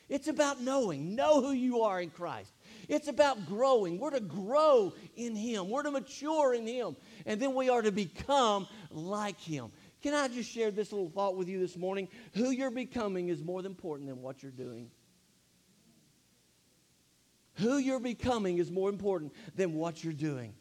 it's 0.10 0.28
about 0.28 0.62
knowing. 0.62 1.16
Know 1.16 1.42
who 1.42 1.52
you 1.52 1.82
are 1.82 2.02
in 2.02 2.10
Christ. 2.10 2.52
It's 2.90 3.08
about 3.08 3.46
growing. 3.46 4.00
We're 4.00 4.12
to 4.12 4.20
grow 4.20 4.94
in 5.16 5.36
Him, 5.36 5.70
we're 5.70 5.84
to 5.84 5.92
mature 5.92 6.54
in 6.54 6.68
Him, 6.68 6.96
and 7.26 7.42
then 7.42 7.54
we 7.54 7.70
are 7.70 7.82
to 7.82 7.92
become 7.92 8.68
like 8.92 9.40
Him. 9.40 9.72
Can 10.02 10.14
I 10.14 10.28
just 10.28 10.52
share 10.52 10.70
this 10.70 10.92
little 10.92 11.10
thought 11.10 11.38
with 11.38 11.48
you 11.48 11.60
this 11.60 11.78
morning? 11.78 12.10
Who 12.34 12.52
you're 12.52 12.72
becoming 12.72 13.30
is 13.30 13.42
more 13.42 13.66
important 13.66 14.10
than 14.10 14.22
what 14.22 14.44
you're 14.44 14.52
doing. 14.52 14.92
Who 17.56 17.78
you're 17.78 18.02
becoming 18.02 18.58
is 18.58 18.70
more 18.70 18.90
important 18.90 19.32
than 19.56 19.76
what 19.76 20.04
you're 20.04 20.12
doing. 20.12 20.54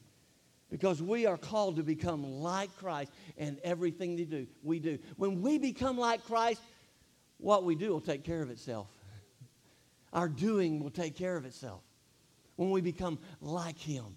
Because 0.71 1.03
we 1.03 1.27
are 1.27 1.37
called 1.37 1.77
to 1.77 1.83
become 1.83 2.41
like 2.41 2.75
Christ 2.77 3.11
in 3.37 3.59
everything 3.65 4.47
we 4.63 4.79
do. 4.79 4.99
When 5.17 5.43
we 5.43 5.59
become 5.59 5.99
like 5.99 6.25
Christ, 6.25 6.61
what 7.39 7.65
we 7.65 7.75
do 7.75 7.91
will 7.91 8.01
take 8.01 8.25
care 8.25 8.43
of 8.43 8.51
itself. 8.51 8.87
Our 10.12 10.28
doing 10.28 10.83
will 10.83 10.90
take 10.90 11.16
care 11.16 11.37
of 11.37 11.45
itself 11.45 11.83
when 12.57 12.71
we 12.71 12.81
become 12.81 13.19
like 13.40 13.78
Him. 13.78 14.16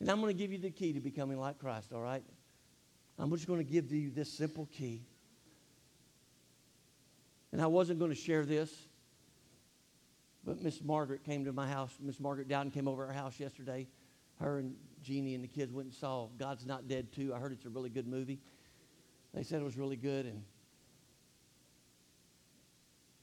And 0.00 0.10
I'm 0.10 0.20
going 0.20 0.34
to 0.34 0.38
give 0.38 0.52
you 0.52 0.58
the 0.58 0.70
key 0.70 0.92
to 0.92 1.00
becoming 1.00 1.38
like 1.38 1.58
Christ, 1.58 1.92
all 1.92 2.02
right? 2.02 2.22
I'm 3.18 3.30
just 3.30 3.46
going 3.46 3.64
to 3.64 3.70
give 3.70 3.90
you 3.92 4.10
this 4.10 4.30
simple 4.30 4.66
key. 4.66 5.02
And 7.52 7.62
I 7.62 7.66
wasn't 7.66 7.98
going 7.98 8.10
to 8.10 8.16
share 8.16 8.44
this, 8.44 8.70
but 10.44 10.62
Miss 10.62 10.82
Margaret 10.82 11.24
came 11.24 11.44
to 11.46 11.52
my 11.52 11.66
house. 11.66 11.96
Miss 12.00 12.20
Margaret 12.20 12.48
Dowden 12.48 12.70
came 12.70 12.86
over 12.86 13.06
our 13.06 13.12
house 13.12 13.40
yesterday. 13.40 13.86
Her 14.38 14.58
and 14.58 14.74
Jeannie 15.02 15.34
and 15.34 15.42
the 15.42 15.48
kids 15.48 15.72
went 15.72 15.86
and 15.86 15.94
saw 15.94 16.28
God's 16.38 16.66
Not 16.66 16.88
Dead 16.88 17.10
2. 17.12 17.32
I 17.34 17.38
heard 17.38 17.52
it's 17.52 17.64
a 17.64 17.70
really 17.70 17.88
good 17.88 18.06
movie. 18.06 18.40
They 19.32 19.42
said 19.42 19.60
it 19.62 19.64
was 19.64 19.78
really 19.78 19.96
good. 19.96 20.26
And 20.26 20.42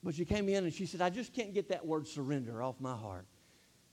but 0.04 0.16
she 0.16 0.26
came 0.26 0.50
in 0.50 0.66
and 0.66 0.74
she 0.74 0.86
said, 0.86 1.02
I 1.02 1.10
just 1.10 1.34
can't 1.34 1.54
get 1.54 1.70
that 1.70 1.86
word 1.86 2.08
surrender 2.08 2.62
off 2.62 2.80
my 2.80 2.96
heart. 2.96 3.26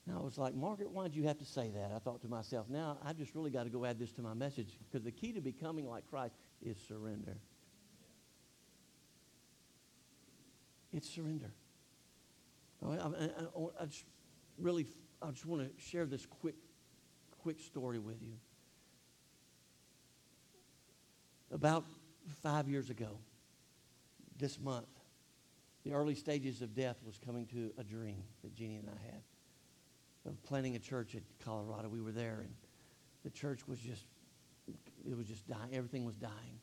And 0.06 0.16
I 0.16 0.20
was 0.20 0.38
like, 0.38 0.54
Margaret, 0.54 0.90
why'd 0.90 1.14
you 1.14 1.24
have 1.24 1.38
to 1.38 1.44
say 1.44 1.70
that? 1.70 1.92
I 1.94 1.98
thought 1.98 2.22
to 2.22 2.28
myself, 2.28 2.68
now 2.68 2.98
I 3.04 3.12
just 3.12 3.34
really 3.34 3.50
got 3.50 3.64
to 3.64 3.70
go 3.70 3.84
add 3.84 3.98
this 3.98 4.10
to 4.12 4.22
my 4.22 4.34
message 4.34 4.76
because 4.88 5.04
the 5.04 5.12
key 5.12 5.32
to 5.32 5.40
becoming 5.40 5.88
like 5.88 6.08
Christ 6.10 6.34
is 6.62 6.76
surrender. 6.88 7.36
It's 10.92 11.08
surrender. 11.08 11.52
Oh, 12.82 12.90
I, 12.90 12.96
I, 12.96 13.24
I, 13.24 13.82
I 13.82 13.86
just 13.86 14.04
really, 14.58 14.86
I 15.22 15.30
just 15.30 15.46
want 15.46 15.62
to 15.62 15.82
share 15.82 16.06
this 16.06 16.26
quick, 16.26 16.56
quick 17.42 17.60
story 17.60 18.00
with 18.00 18.20
you. 18.20 18.32
About 21.52 21.84
five 22.42 22.68
years 22.68 22.90
ago, 22.90 23.18
this 24.38 24.58
month, 24.58 24.86
the 25.90 25.96
early 25.96 26.14
stages 26.14 26.62
of 26.62 26.74
death 26.74 26.96
was 27.04 27.18
coming 27.24 27.46
to 27.46 27.72
a 27.76 27.84
dream 27.84 28.22
that 28.42 28.54
Jeannie 28.54 28.76
and 28.76 28.88
I 28.88 29.06
had 29.06 29.22
of 30.26 30.42
planting 30.44 30.76
a 30.76 30.78
church 30.78 31.14
at 31.14 31.22
Colorado. 31.44 31.88
We 31.88 32.00
were 32.00 32.12
there, 32.12 32.40
and 32.40 32.54
the 33.24 33.30
church 33.30 33.66
was 33.66 33.78
just, 33.78 34.04
it 35.08 35.16
was 35.16 35.26
just 35.26 35.48
dying. 35.48 35.70
Everything 35.72 36.04
was 36.04 36.14
dying. 36.16 36.60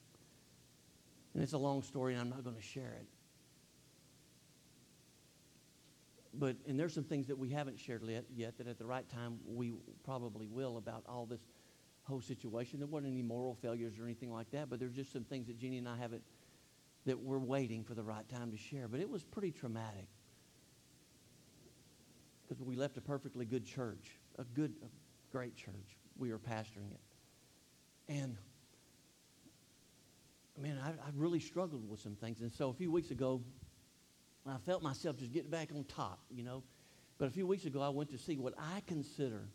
And 1.34 1.44
it's 1.44 1.54
a 1.54 1.58
long 1.58 1.82
story, 1.82 2.14
and 2.14 2.22
I'm 2.22 2.30
not 2.30 2.44
going 2.44 2.56
to 2.56 2.62
share 2.62 2.96
it. 3.00 3.08
But, 6.34 6.56
and 6.68 6.80
there's 6.80 6.94
some 6.94 7.04
things 7.04 7.28
that 7.28 7.38
we 7.38 7.50
haven't 7.50 7.80
shared 7.80 8.04
yet, 8.04 8.26
yet 8.36 8.58
that 8.60 8.68
at 8.68 8.78
the 8.78 8.86
right 8.86 9.10
time 9.10 9.40
we 9.46 9.74
probably 10.06 10.48
will 10.48 10.78
about 10.78 11.04
all 11.10 11.26
this 11.26 11.42
whole 12.04 12.22
situation. 12.22 12.80
There 12.80 12.88
weren't 12.88 13.08
any 13.08 13.24
moral 13.24 13.56
failures 13.56 13.94
or 14.00 14.06
anything 14.06 14.32
like 14.32 14.52
that, 14.52 14.70
but 14.70 14.80
there's 14.80 14.96
just 14.96 15.12
some 15.12 15.24
things 15.24 15.48
that 15.48 15.58
Jeannie 15.58 15.80
and 15.80 15.90
I 15.90 15.98
haven't, 15.98 16.22
that 17.08 17.18
we're 17.18 17.40
waiting 17.40 17.84
for 17.84 17.94
the 17.94 18.04
right 18.04 18.28
time 18.30 18.52
to 18.52 18.58
share. 18.58 18.88
But 18.88 19.00
it 19.00 19.10
was 19.10 19.24
pretty 19.24 19.52
traumatic 19.52 20.08
because 22.48 22.62
we 22.62 22.76
left 22.76 22.98
a 22.98 23.02
perfectly 23.02 23.46
good 23.46 23.66
church, 23.66 24.12
a 24.38 24.44
good, 24.44 24.74
a 24.84 25.32
great 25.32 25.56
church. 25.56 25.98
We 26.18 26.32
were 26.32 26.38
pastoring 26.38 26.92
it. 26.92 27.00
And, 28.10 28.38
man, 30.62 30.78
I, 30.84 30.90
I 30.90 31.10
really 31.16 31.40
struggled 31.40 31.90
with 31.90 32.00
some 32.00 32.16
things. 32.16 32.42
And 32.42 32.52
so 32.54 32.70
a 32.70 32.74
few 32.74 32.92
weeks 32.92 33.12
ago, 33.12 33.42
I 34.46 34.58
felt 34.66 34.84
myself 34.84 35.18
just 35.18 35.32
getting 35.32 35.50
back 35.50 35.70
on 35.74 35.86
top, 35.86 36.20
you 36.30 36.44
know. 36.44 36.64
But 37.18 37.28
a 37.28 37.32
few 37.32 37.48
weeks 37.48 37.66
ago, 37.66 37.82
I 37.82 37.90
went 37.90 38.12
to 38.12 38.18
see 38.18 38.38
what 38.38 38.54
I 38.58 38.82
consider 38.86 39.48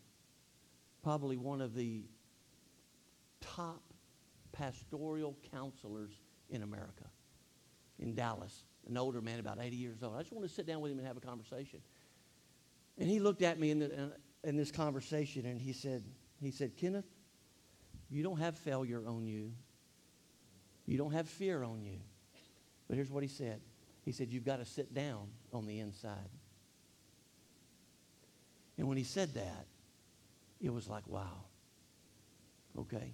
probably 1.03 1.37
one 1.37 1.61
of 1.61 1.75
the 1.75 2.03
top 3.41 3.81
pastoral 4.51 5.37
counselors 5.51 6.11
in 6.49 6.63
America, 6.63 7.05
in 8.03 8.13
Dallas, 8.13 8.63
an 8.87 8.97
older 8.97 9.21
man, 9.21 9.39
about 9.39 9.57
80 9.59 9.75
years 9.75 10.03
old. 10.03 10.15
I 10.15 10.19
just 10.19 10.33
want 10.33 10.47
to 10.47 10.53
sit 10.53 10.67
down 10.67 10.81
with 10.81 10.91
him 10.91 10.99
and 10.99 11.07
have 11.07 11.17
a 11.17 11.21
conversation. 11.21 11.79
And 12.99 13.09
he 13.09 13.19
looked 13.19 13.41
at 13.41 13.57
me 13.57 13.71
in, 13.71 13.79
the, 13.79 13.85
uh, 13.85 14.07
in 14.43 14.57
this 14.57 14.71
conversation 14.71 15.45
and 15.45 15.59
he 15.59 15.73
said, 15.73 16.03
he 16.41 16.51
said, 16.51 16.75
Kenneth, 16.75 17.07
you 18.09 18.21
don't 18.21 18.39
have 18.39 18.57
failure 18.57 19.01
on 19.07 19.25
you. 19.25 19.53
You 20.85 20.97
don't 20.97 21.13
have 21.13 21.27
fear 21.27 21.63
on 21.63 21.81
you. 21.81 21.99
But 22.87 22.97
here's 22.97 23.09
what 23.09 23.23
he 23.23 23.29
said. 23.29 23.61
He 24.03 24.11
said, 24.11 24.29
you've 24.29 24.45
got 24.45 24.57
to 24.57 24.65
sit 24.65 24.93
down 24.93 25.29
on 25.53 25.65
the 25.65 25.79
inside. 25.79 26.29
And 28.77 28.87
when 28.87 28.97
he 28.97 29.05
said 29.05 29.33
that, 29.35 29.65
it 30.59 30.71
was 30.73 30.89
like, 30.89 31.07
wow. 31.07 31.45
Okay. 32.77 33.13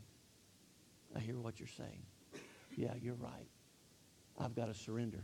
I 1.16 1.20
hear 1.20 1.38
what 1.38 1.60
you're 1.60 1.68
saying. 1.68 2.04
Yeah, 2.76 2.94
you're 3.00 3.16
right. 3.16 3.48
I've 4.40 4.56
got 4.56 4.68
to 4.68 4.74
surrender. 4.74 5.24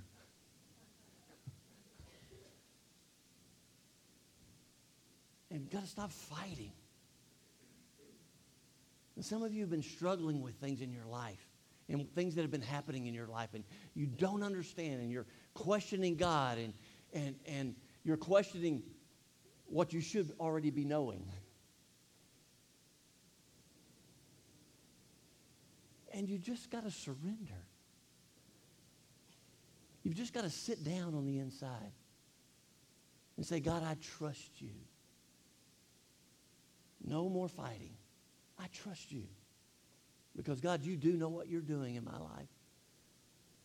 And 5.49 5.61
you've 5.61 5.71
got 5.71 5.83
to 5.83 5.87
stop 5.87 6.11
fighting. 6.11 6.73
And 9.15 9.23
some 9.23 9.41
of 9.43 9.53
you 9.53 9.61
have 9.61 9.69
been 9.69 9.81
struggling 9.81 10.41
with 10.41 10.55
things 10.55 10.81
in 10.81 10.91
your 10.91 11.05
life 11.05 11.47
and 11.87 12.13
things 12.13 12.35
that 12.35 12.41
have 12.41 12.51
been 12.51 12.61
happening 12.61 13.05
in 13.05 13.13
your 13.13 13.27
life, 13.27 13.49
and 13.53 13.63
you 13.93 14.07
don't 14.07 14.43
understand, 14.43 15.01
and 15.01 15.11
you're 15.11 15.27
questioning 15.53 16.15
God, 16.15 16.57
and, 16.57 16.73
and, 17.13 17.35
and 17.45 17.75
you're 18.03 18.17
questioning 18.17 18.81
what 19.67 19.93
you 19.93 20.01
should 20.01 20.31
already 20.39 20.71
be 20.71 20.83
knowing. 20.83 21.25
And 26.11 26.27
you 26.27 26.39
just 26.39 26.71
got 26.71 26.85
to 26.85 26.91
surrender. 26.91 27.64
You've 30.05 30.15
just 30.15 30.33
got 30.33 30.43
to 30.43 30.51
sit 30.51 30.83
down 30.83 31.15
on 31.15 31.25
the 31.25 31.39
inside 31.39 31.91
and 33.37 33.45
say, 33.45 33.59
God, 33.59 33.81
I 33.83 33.97
trust 34.17 34.61
you. 34.61 34.69
No 37.03 37.27
more 37.27 37.49
fighting. 37.49 37.95
I 38.59 38.67
trust 38.71 39.11
you. 39.11 39.23
Because, 40.37 40.61
God, 40.61 40.85
you 40.85 40.95
do 40.95 41.13
know 41.13 41.29
what 41.29 41.47
you're 41.47 41.59
doing 41.59 41.95
in 41.95 42.03
my 42.03 42.19
life. 42.19 42.49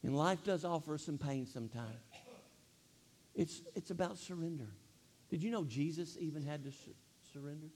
And 0.02 0.16
life 0.16 0.42
does 0.42 0.64
offer 0.64 0.96
some 0.96 1.18
pain 1.18 1.46
sometimes. 1.46 2.00
It's, 3.34 3.60
it's 3.74 3.90
about 3.90 4.16
surrender. 4.16 4.68
Did 5.28 5.42
you 5.42 5.50
know 5.50 5.64
Jesus 5.64 6.16
even 6.18 6.42
had 6.42 6.64
to 6.64 6.72
su- 6.72 6.94
surrender? 7.34 7.68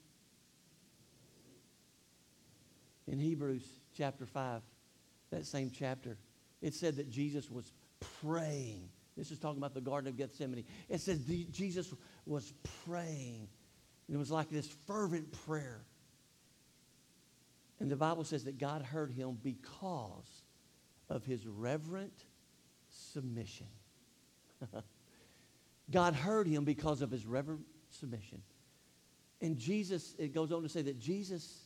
In 3.07 3.19
Hebrews 3.19 3.63
chapter 3.95 4.25
5, 4.25 4.63
that 5.29 5.45
same 5.45 5.69
chapter, 5.69 6.17
it 6.63 6.73
said 6.73 6.95
that 6.95 7.11
Jesus 7.11 7.51
was 7.51 7.71
praying. 8.21 8.89
This 9.17 9.31
is 9.31 9.39
talking 9.39 9.57
about 9.57 9.73
the 9.73 9.81
Garden 9.81 10.09
of 10.09 10.17
Gethsemane. 10.17 10.65
It 10.89 10.99
says 11.01 11.19
Jesus 11.51 11.93
was 12.25 12.53
praying 12.85 13.47
and 14.07 14.15
it 14.15 14.17
was 14.17 14.31
like 14.31 14.49
this 14.49 14.67
fervent 14.87 15.31
prayer. 15.45 15.81
And 17.79 17.89
the 17.89 17.95
Bible 17.95 18.23
says 18.23 18.45
that 18.45 18.57
God 18.57 18.81
heard 18.81 19.11
him 19.11 19.37
because 19.41 20.43
of 21.09 21.25
his 21.25 21.45
reverent 21.45 22.25
submission. 22.89 23.67
God 25.91 26.15
heard 26.15 26.47
him 26.47 26.63
because 26.63 27.01
of 27.01 27.11
his 27.11 27.25
reverent 27.25 27.65
submission. 27.89 28.41
And 29.41 29.57
Jesus, 29.57 30.15
it 30.17 30.33
goes 30.33 30.51
on 30.51 30.63
to 30.63 30.69
say 30.69 30.81
that 30.83 30.99
Jesus 30.99 31.65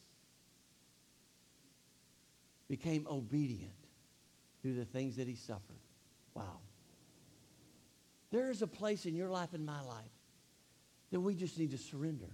became 2.67 3.05
obedient 3.09 3.71
through 4.62 4.75
the 4.75 4.86
things 4.86 5.15
that 5.17 5.27
he 5.27 5.36
suffered. 5.36 5.79
Wow. 6.39 6.60
There 8.31 8.50
is 8.50 8.62
a 8.62 8.67
place 8.67 9.05
in 9.05 9.15
your 9.15 9.29
life 9.29 9.53
and 9.53 9.65
my 9.65 9.81
life 9.81 10.12
that 11.12 11.19
we 11.19 11.36
just 11.36 11.58
need 11.58 11.72
to 11.72 11.77
surrender 11.77 12.29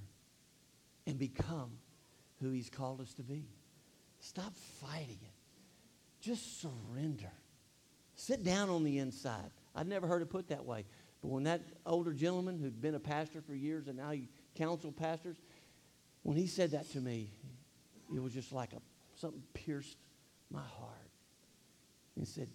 and 1.08 1.18
become 1.18 1.72
who 2.42 2.52
he's 2.52 2.70
called 2.70 3.02
us 3.02 3.14
to 3.16 3.24
be. 3.24 3.46
Stop 4.20 4.54
fighting 4.82 5.20
it. 5.22 5.34
Just 6.22 6.62
surrender. 6.62 7.32
Sit 8.16 8.44
down 8.44 8.70
on 8.70 8.84
the 8.84 9.00
inside. 9.00 9.52
I've 9.76 9.88
never 9.88 10.08
heard 10.08 10.22
it 10.22 10.30
put 10.30 10.50
that 10.50 10.66
way. 10.66 10.86
But 11.22 11.30
when 11.30 11.44
that 11.44 11.62
older 11.86 12.14
gentleman 12.14 12.60
who'd 12.60 12.82
been 12.82 12.96
a 12.96 13.00
pastor 13.00 13.42
for 13.42 13.54
years 13.54 13.88
and 13.88 13.98
now 13.98 14.12
he 14.12 14.30
counseled 14.56 14.96
pastors, 14.96 15.38
when 16.24 16.38
he 16.38 16.48
said 16.48 16.72
that 16.72 16.92
to 16.92 17.00
me, 17.00 17.32
it 18.14 18.22
was 18.22 18.34
just 18.34 18.52
like 18.52 18.74
a, 18.74 18.82
something 19.16 19.44
pierced 19.54 19.98
my 20.52 20.60
heart. 20.60 20.92
And 22.18 22.28
said, 22.28 22.48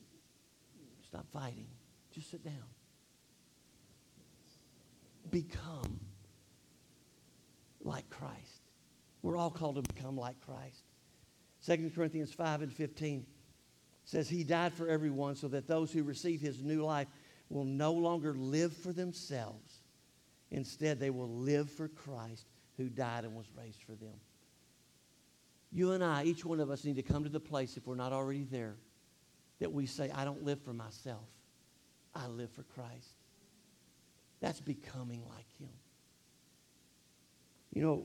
Stop 1.10 1.26
fighting. 1.32 1.66
Just 2.12 2.30
sit 2.30 2.44
down. 2.44 2.54
Become 5.28 5.98
like 7.82 8.08
Christ. 8.10 8.62
We're 9.22 9.36
all 9.36 9.50
called 9.50 9.74
to 9.74 9.82
become 9.94 10.16
like 10.16 10.36
Christ. 10.40 10.84
2 11.66 11.90
Corinthians 11.96 12.32
5 12.32 12.62
and 12.62 12.72
15 12.72 13.26
says, 14.04 14.28
He 14.28 14.44
died 14.44 14.72
for 14.72 14.86
everyone 14.86 15.34
so 15.34 15.48
that 15.48 15.66
those 15.66 15.92
who 15.92 16.04
receive 16.04 16.40
His 16.40 16.62
new 16.62 16.84
life 16.84 17.08
will 17.48 17.64
no 17.64 17.92
longer 17.92 18.32
live 18.34 18.72
for 18.72 18.92
themselves. 18.92 19.80
Instead, 20.52 21.00
they 21.00 21.10
will 21.10 21.28
live 21.28 21.68
for 21.68 21.88
Christ 21.88 22.46
who 22.76 22.88
died 22.88 23.24
and 23.24 23.34
was 23.34 23.46
raised 23.58 23.82
for 23.82 23.96
them. 23.96 24.14
You 25.72 25.90
and 25.90 26.04
I, 26.04 26.22
each 26.22 26.44
one 26.44 26.60
of 26.60 26.70
us, 26.70 26.84
need 26.84 26.96
to 26.96 27.02
come 27.02 27.24
to 27.24 27.28
the 27.30 27.40
place, 27.40 27.76
if 27.76 27.88
we're 27.88 27.96
not 27.96 28.12
already 28.12 28.44
there, 28.44 28.76
that 29.60 29.72
we 29.72 29.86
say, 29.86 30.10
I 30.14 30.24
don't 30.24 30.42
live 30.44 30.60
for 30.62 30.72
myself. 30.72 31.28
I 32.14 32.26
live 32.26 32.50
for 32.50 32.62
Christ. 32.62 33.08
That's 34.40 34.60
becoming 34.60 35.22
like 35.28 35.46
Him. 35.58 35.68
You 37.72 37.82
know, 37.82 38.04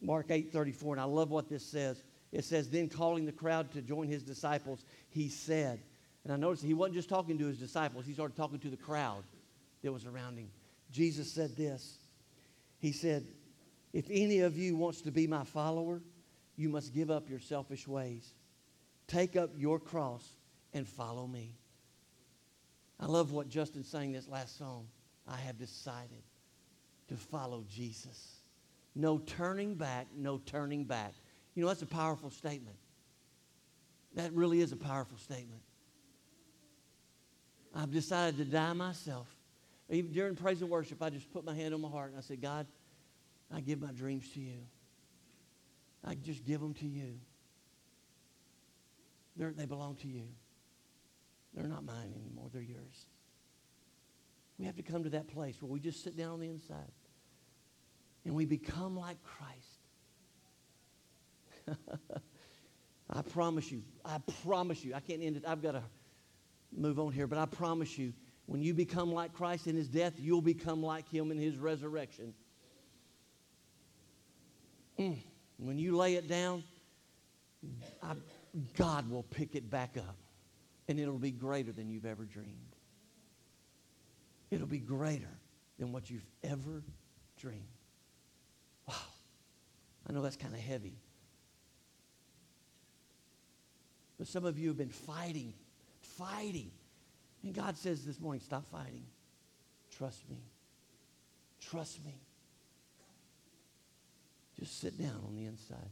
Mark 0.00 0.26
8 0.30 0.52
34, 0.52 0.94
and 0.94 1.00
I 1.00 1.04
love 1.04 1.30
what 1.30 1.48
this 1.48 1.64
says. 1.64 2.02
It 2.32 2.44
says, 2.44 2.68
Then 2.68 2.88
calling 2.88 3.26
the 3.26 3.32
crowd 3.32 3.70
to 3.72 3.82
join 3.82 4.08
his 4.08 4.22
disciples, 4.22 4.84
he 5.08 5.28
said, 5.28 5.80
and 6.24 6.32
I 6.32 6.36
noticed 6.36 6.64
he 6.64 6.74
wasn't 6.74 6.96
just 6.96 7.08
talking 7.08 7.38
to 7.38 7.46
his 7.46 7.58
disciples, 7.58 8.06
he 8.06 8.14
started 8.14 8.36
talking 8.36 8.58
to 8.60 8.70
the 8.70 8.76
crowd 8.76 9.22
that 9.82 9.92
was 9.92 10.06
around 10.06 10.38
him. 10.38 10.48
Jesus 10.90 11.30
said 11.30 11.54
this 11.56 11.98
He 12.78 12.92
said, 12.92 13.26
If 13.92 14.06
any 14.10 14.40
of 14.40 14.56
you 14.56 14.76
wants 14.76 15.02
to 15.02 15.12
be 15.12 15.26
my 15.26 15.44
follower, 15.44 16.02
you 16.56 16.68
must 16.68 16.94
give 16.94 17.10
up 17.10 17.28
your 17.28 17.40
selfish 17.40 17.86
ways. 17.86 18.32
Take 19.06 19.36
up 19.36 19.50
your 19.56 19.78
cross 19.78 20.26
and 20.74 20.86
follow 20.86 21.26
me. 21.26 21.56
I 23.00 23.06
love 23.06 23.32
what 23.32 23.48
Justin 23.48 23.84
sang 23.84 24.12
this 24.12 24.28
last 24.28 24.58
song. 24.58 24.86
I 25.26 25.36
have 25.36 25.58
decided 25.58 26.22
to 27.08 27.16
follow 27.16 27.64
Jesus. 27.68 28.40
No 28.94 29.18
turning 29.18 29.74
back, 29.74 30.06
no 30.14 30.38
turning 30.38 30.84
back. 30.84 31.14
You 31.54 31.62
know, 31.62 31.68
that's 31.68 31.82
a 31.82 31.86
powerful 31.86 32.30
statement. 32.30 32.76
That 34.14 34.32
really 34.32 34.60
is 34.60 34.72
a 34.72 34.76
powerful 34.76 35.18
statement. 35.18 35.62
I've 37.74 37.90
decided 37.90 38.36
to 38.38 38.44
die 38.44 38.72
myself. 38.72 39.28
Even 39.90 40.12
during 40.12 40.36
praise 40.36 40.60
and 40.62 40.70
worship, 40.70 41.02
I 41.02 41.10
just 41.10 41.30
put 41.32 41.44
my 41.44 41.54
hand 41.54 41.74
on 41.74 41.80
my 41.80 41.88
heart 41.88 42.10
and 42.10 42.18
I 42.18 42.22
said, 42.22 42.40
God, 42.40 42.66
I 43.52 43.60
give 43.60 43.80
my 43.80 43.92
dreams 43.92 44.28
to 44.34 44.40
you. 44.40 44.58
I 46.04 46.14
just 46.14 46.44
give 46.44 46.60
them 46.60 46.74
to 46.74 46.86
you. 46.86 47.18
They're, 49.36 49.52
they 49.52 49.66
belong 49.66 49.96
to 49.96 50.08
you. 50.08 50.24
They're 51.54 51.68
not 51.68 51.84
mine 51.84 52.12
anymore, 52.16 52.48
they're 52.52 52.62
yours. 52.62 53.06
We 54.58 54.66
have 54.66 54.76
to 54.76 54.82
come 54.82 55.04
to 55.04 55.10
that 55.10 55.28
place 55.28 55.60
where 55.60 55.70
we 55.70 55.80
just 55.80 56.02
sit 56.04 56.16
down 56.16 56.32
on 56.32 56.40
the 56.40 56.48
inside 56.48 56.92
and 58.24 58.34
we 58.34 58.44
become 58.44 58.96
like 58.96 59.18
Christ. 59.22 59.78
I 63.10 63.22
promise 63.22 63.70
you, 63.70 63.82
I 64.04 64.18
promise 64.44 64.84
you, 64.84 64.94
I 64.94 65.00
can't 65.00 65.22
end 65.22 65.36
it. 65.36 65.44
I've 65.46 65.62
got 65.62 65.72
to 65.72 65.82
move 66.72 66.98
on 66.98 67.12
here, 67.12 67.26
but 67.26 67.38
I 67.38 67.46
promise 67.46 67.98
you, 67.98 68.12
when 68.46 68.62
you 68.62 68.74
become 68.74 69.12
like 69.12 69.32
Christ 69.32 69.66
in 69.66 69.76
his 69.76 69.88
death, 69.88 70.14
you'll 70.18 70.42
become 70.42 70.82
like 70.82 71.08
him 71.08 71.30
in 71.30 71.38
his 71.38 71.56
resurrection. 71.56 72.34
Mm. 74.98 75.16
When 75.58 75.78
you 75.78 75.96
lay 75.96 76.14
it 76.14 76.28
down, 76.28 76.62
I, 78.02 78.14
God 78.76 79.10
will 79.10 79.22
pick 79.22 79.54
it 79.54 79.70
back 79.70 79.96
up, 79.96 80.16
and 80.88 80.98
it'll 80.98 81.18
be 81.18 81.30
greater 81.30 81.72
than 81.72 81.88
you've 81.88 82.06
ever 82.06 82.24
dreamed. 82.24 82.76
It'll 84.50 84.66
be 84.66 84.78
greater 84.78 85.38
than 85.78 85.92
what 85.92 86.10
you've 86.10 86.26
ever 86.42 86.82
dreamed. 87.38 87.62
Wow. 88.86 88.94
I 90.08 90.12
know 90.12 90.22
that's 90.22 90.36
kind 90.36 90.54
of 90.54 90.60
heavy. 90.60 90.98
But 94.18 94.28
some 94.28 94.44
of 94.44 94.58
you 94.58 94.68
have 94.68 94.78
been 94.78 94.90
fighting, 94.90 95.54
fighting. 96.00 96.70
And 97.42 97.54
God 97.54 97.76
says 97.76 98.04
this 98.04 98.20
morning, 98.20 98.40
stop 98.40 98.64
fighting. 98.70 99.04
Trust 99.96 100.28
me. 100.30 100.38
Trust 101.60 102.04
me. 102.04 102.14
Just 104.58 104.80
sit 104.80 104.98
down 104.98 105.20
on 105.26 105.34
the 105.34 105.44
inside. 105.44 105.90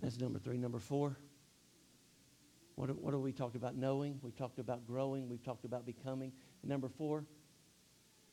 That's 0.00 0.18
number 0.18 0.38
three. 0.38 0.56
Number 0.56 0.78
four, 0.78 1.16
what, 2.76 2.90
what 3.00 3.18
we 3.20 3.32
talked 3.32 3.56
about? 3.56 3.76
Knowing. 3.76 4.18
We've 4.22 4.36
talked 4.36 4.58
about 4.58 4.86
growing. 4.86 5.28
We've 5.28 5.42
talked 5.42 5.64
about 5.64 5.86
becoming. 5.86 6.32
And 6.62 6.70
number 6.70 6.88
four, 6.88 7.24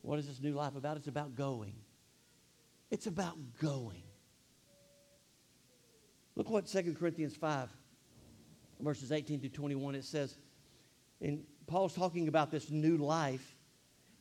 what 0.02 0.18
is 0.20 0.28
this 0.28 0.42
new 0.42 0.54
life 0.54 0.76
about? 0.76 0.98
It's 0.98 1.08
about 1.08 1.36
going. 1.36 1.74
It's 2.90 3.08
about 3.08 3.38
going. 3.62 4.04
Look 6.36 6.50
what 6.50 6.66
2 6.66 6.96
Corinthians 6.98 7.36
5, 7.36 7.70
verses 8.80 9.12
18 9.12 9.42
to 9.42 9.50
21, 9.50 9.96
it 9.96 10.06
says, 10.06 10.38
and 11.22 11.44
Paul's 11.68 11.94
talking 11.94 12.28
about 12.28 12.52
this 12.52 12.72
new 12.72 12.98
life. 12.98 13.56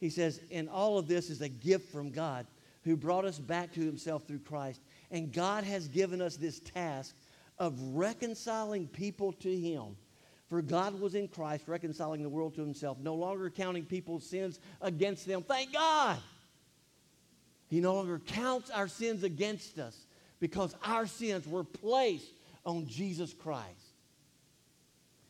He 0.00 0.10
says, 0.10 0.40
and 0.50 0.68
all 0.68 0.98
of 0.98 1.08
this 1.08 1.30
is 1.30 1.40
a 1.40 1.48
gift 1.48 1.90
from 1.90 2.10
God 2.10 2.46
who 2.84 2.96
brought 2.96 3.24
us 3.24 3.38
back 3.38 3.72
to 3.72 3.80
himself 3.80 4.26
through 4.26 4.40
Christ. 4.40 4.80
And 5.10 5.32
God 5.32 5.64
has 5.64 5.88
given 5.88 6.20
us 6.20 6.36
this 6.36 6.60
task 6.60 7.14
of 7.58 7.78
reconciling 7.80 8.86
people 8.86 9.32
to 9.34 9.54
him. 9.54 9.96
For 10.50 10.60
God 10.60 11.00
was 11.00 11.14
in 11.14 11.28
Christ, 11.28 11.68
reconciling 11.68 12.22
the 12.22 12.28
world 12.28 12.56
to 12.56 12.60
himself, 12.60 12.98
no 13.00 13.14
longer 13.14 13.48
counting 13.48 13.84
people's 13.84 14.26
sins 14.26 14.58
against 14.82 15.26
them. 15.26 15.42
Thank 15.42 15.72
God. 15.72 16.18
He 17.68 17.80
no 17.80 17.94
longer 17.94 18.18
counts 18.18 18.68
our 18.68 18.88
sins 18.88 19.22
against 19.22 19.78
us 19.78 19.96
because 20.40 20.74
our 20.84 21.06
sins 21.06 21.46
were 21.46 21.62
placed 21.62 22.32
on 22.66 22.88
Jesus 22.88 23.32
Christ. 23.32 23.94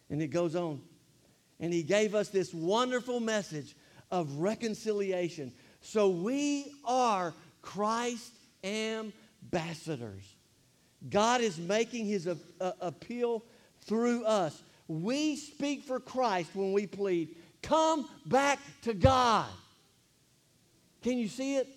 And 0.08 0.22
it 0.22 0.28
goes 0.28 0.56
on. 0.56 0.80
And 1.60 1.70
he 1.70 1.82
gave 1.82 2.14
us 2.14 2.30
this 2.30 2.54
wonderful 2.54 3.20
message 3.20 3.76
of 4.10 4.38
reconciliation. 4.38 5.52
So 5.82 6.08
we 6.08 6.72
are 6.86 7.34
Christ 7.60 8.32
ambassadors. 8.64 10.24
God 11.10 11.42
is 11.42 11.58
making 11.58 12.06
his 12.06 12.26
appeal 12.58 13.44
through 13.82 14.24
us. 14.24 14.62
We 14.90 15.36
speak 15.36 15.84
for 15.84 16.00
Christ 16.00 16.50
when 16.52 16.72
we 16.72 16.84
plead, 16.84 17.36
come 17.62 18.08
back 18.26 18.58
to 18.82 18.92
God. 18.92 19.46
Can 21.00 21.16
you 21.16 21.28
see 21.28 21.58
it? 21.58 21.68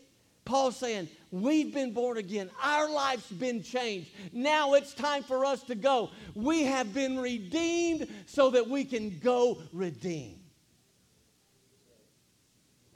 Paul's 0.46 0.78
saying, 0.78 1.08
We've 1.30 1.72
been 1.72 1.94
born 1.94 2.18
again. 2.18 2.50
Our 2.64 2.90
life's 2.90 3.32
been 3.32 3.62
changed. 3.62 4.10
Now 4.32 4.74
it's 4.74 4.96
time 4.96 5.22
for 5.22 5.46
us 5.46 5.62
to 5.66 5.76
go. 5.76 6.10
We 6.34 6.64
have 6.64 6.92
been 6.92 7.20
redeemed 7.20 8.08
so 8.26 8.50
that 8.50 8.68
we 8.68 8.84
can 8.84 9.20
go 9.20 9.60
redeem. 9.72 10.40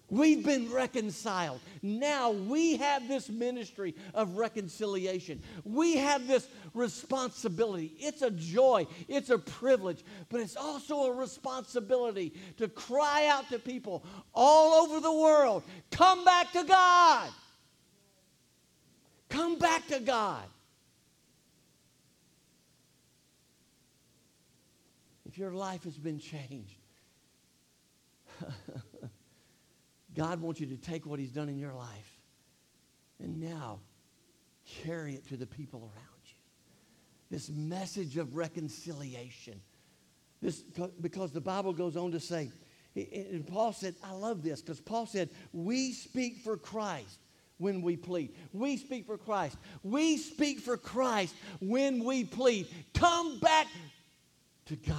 We've 0.10 0.46
been 0.46 0.72
reconciled. 0.72 1.60
Now 1.82 2.32
we 2.32 2.78
have 2.78 3.10
this 3.10 3.28
ministry 3.28 3.94
of 4.14 4.38
reconciliation. 4.38 5.42
We 5.66 5.98
have 5.98 6.28
this 6.28 6.48
responsibility. 6.74 7.94
It's 8.00 8.22
a 8.22 8.32
joy, 8.32 8.88
it's 9.10 9.30
a 9.30 9.38
privilege, 9.38 10.06
but 10.30 10.40
it's 10.40 10.56
also 10.56 11.12
a 11.12 11.14
responsibility 11.14 12.34
to 12.58 12.70
cry 12.70 13.28
out 13.28 13.50
to 13.50 13.60
people 13.60 14.06
all 14.34 14.86
over 14.86 15.02
the 15.02 15.12
world 15.12 15.64
come 15.92 16.24
back 16.24 16.54
to 16.54 16.64
God. 16.64 17.30
Come 19.30 19.60
back 19.60 19.88
to 19.88 20.00
God. 20.00 20.46
If 25.28 25.38
your 25.38 25.52
life 25.52 25.84
has 25.84 25.98
been 25.98 26.20
changed, 26.20 26.80
God 30.18 30.42
wants 30.42 30.60
you 30.60 30.66
to 30.66 30.78
take 30.78 31.06
what 31.06 31.20
He's 31.20 31.32
done 31.32 31.48
in 31.48 31.60
your 31.60 31.74
life 31.74 32.18
and 33.24 33.40
now 33.40 33.80
carry 34.84 35.14
it 35.14 35.28
to 35.30 35.38
the 35.38 35.46
people 35.46 35.80
around 35.82 36.24
you. 36.26 36.34
This 37.30 37.50
message 37.50 38.18
of 38.18 38.36
reconciliation. 38.36 39.62
This, 40.42 40.64
because 41.02 41.32
the 41.32 41.42
Bible 41.42 41.72
goes 41.72 41.96
on 41.96 42.12
to 42.12 42.20
say, 42.20 42.52
and 42.96 43.46
Paul 43.46 43.74
said, 43.74 43.96
I 44.04 44.12
love 44.14 44.42
this 44.42 44.62
because 44.62 44.80
Paul 44.80 45.06
said, 45.06 45.30
we 45.54 45.94
speak 45.94 46.40
for 46.40 46.58
Christ 46.58 47.20
when 47.60 47.84
we 47.84 47.96
plead. 47.96 48.34
We 48.54 48.78
speak 48.78 49.06
for 49.06 49.18
Christ. 49.20 49.58
We 49.84 50.18
speak 50.18 50.60
for 50.62 50.78
Christ 50.78 51.36
when 51.60 52.04
we 52.04 52.24
plead. 52.24 52.68
Come 52.96 53.40
back 53.40 53.68
to 54.66 54.76
God. 54.76 54.98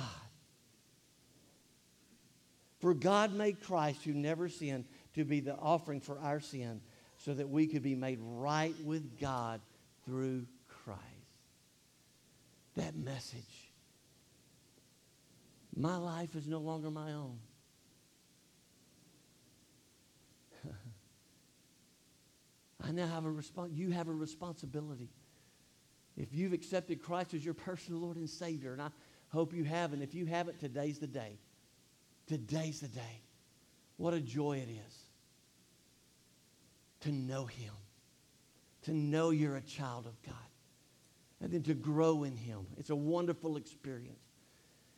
For 2.80 2.94
God 2.94 3.34
made 3.34 3.60
Christ, 3.60 4.04
who 4.04 4.12
never 4.12 4.48
sinned, 4.48 4.84
to 5.18 5.24
be 5.24 5.40
the 5.40 5.56
offering 5.56 6.00
for 6.00 6.18
our 6.20 6.40
sin 6.40 6.80
so 7.18 7.34
that 7.34 7.48
we 7.48 7.66
could 7.66 7.82
be 7.82 7.96
made 7.96 8.18
right 8.20 8.74
with 8.84 9.20
God 9.20 9.60
through 10.06 10.46
Christ. 10.68 11.02
That 12.76 12.96
message. 12.96 13.72
My 15.76 15.96
life 15.96 16.34
is 16.36 16.46
no 16.46 16.60
longer 16.60 16.90
my 16.90 17.12
own. 17.12 17.38
I 22.86 22.92
now 22.92 23.08
have 23.08 23.24
a 23.24 23.30
response. 23.30 23.72
You 23.72 23.90
have 23.90 24.06
a 24.08 24.12
responsibility. 24.12 25.10
If 26.16 26.32
you've 26.32 26.52
accepted 26.52 27.02
Christ 27.02 27.34
as 27.34 27.44
your 27.44 27.54
personal 27.54 28.00
Lord 28.00 28.16
and 28.16 28.30
Savior, 28.30 28.72
and 28.72 28.82
I 28.82 28.90
hope 29.30 29.52
you 29.52 29.64
have, 29.64 29.92
and 29.92 30.02
if 30.02 30.14
you 30.14 30.26
haven't, 30.26 30.60
today's 30.60 31.00
the 31.00 31.06
day. 31.08 31.38
Today's 32.28 32.80
the 32.80 32.88
day. 32.88 33.22
What 33.96 34.14
a 34.14 34.20
joy 34.20 34.58
it 34.58 34.68
is 34.70 35.07
to 37.00 37.12
know 37.12 37.46
Him, 37.46 37.72
to 38.82 38.92
know 38.92 39.30
you're 39.30 39.56
a 39.56 39.62
child 39.62 40.06
of 40.06 40.20
God, 40.22 40.34
and 41.40 41.52
then 41.52 41.62
to 41.64 41.74
grow 41.74 42.24
in 42.24 42.36
Him. 42.36 42.66
It's 42.76 42.90
a 42.90 42.96
wonderful 42.96 43.56
experience. 43.56 44.18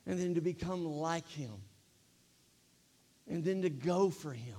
And 0.06 0.18
then 0.18 0.34
to 0.34 0.40
become 0.40 0.84
like 0.84 1.28
Him, 1.28 1.52
and 3.28 3.44
then 3.44 3.62
to 3.62 3.70
go 3.70 4.10
for 4.10 4.32
Him. 4.32 4.56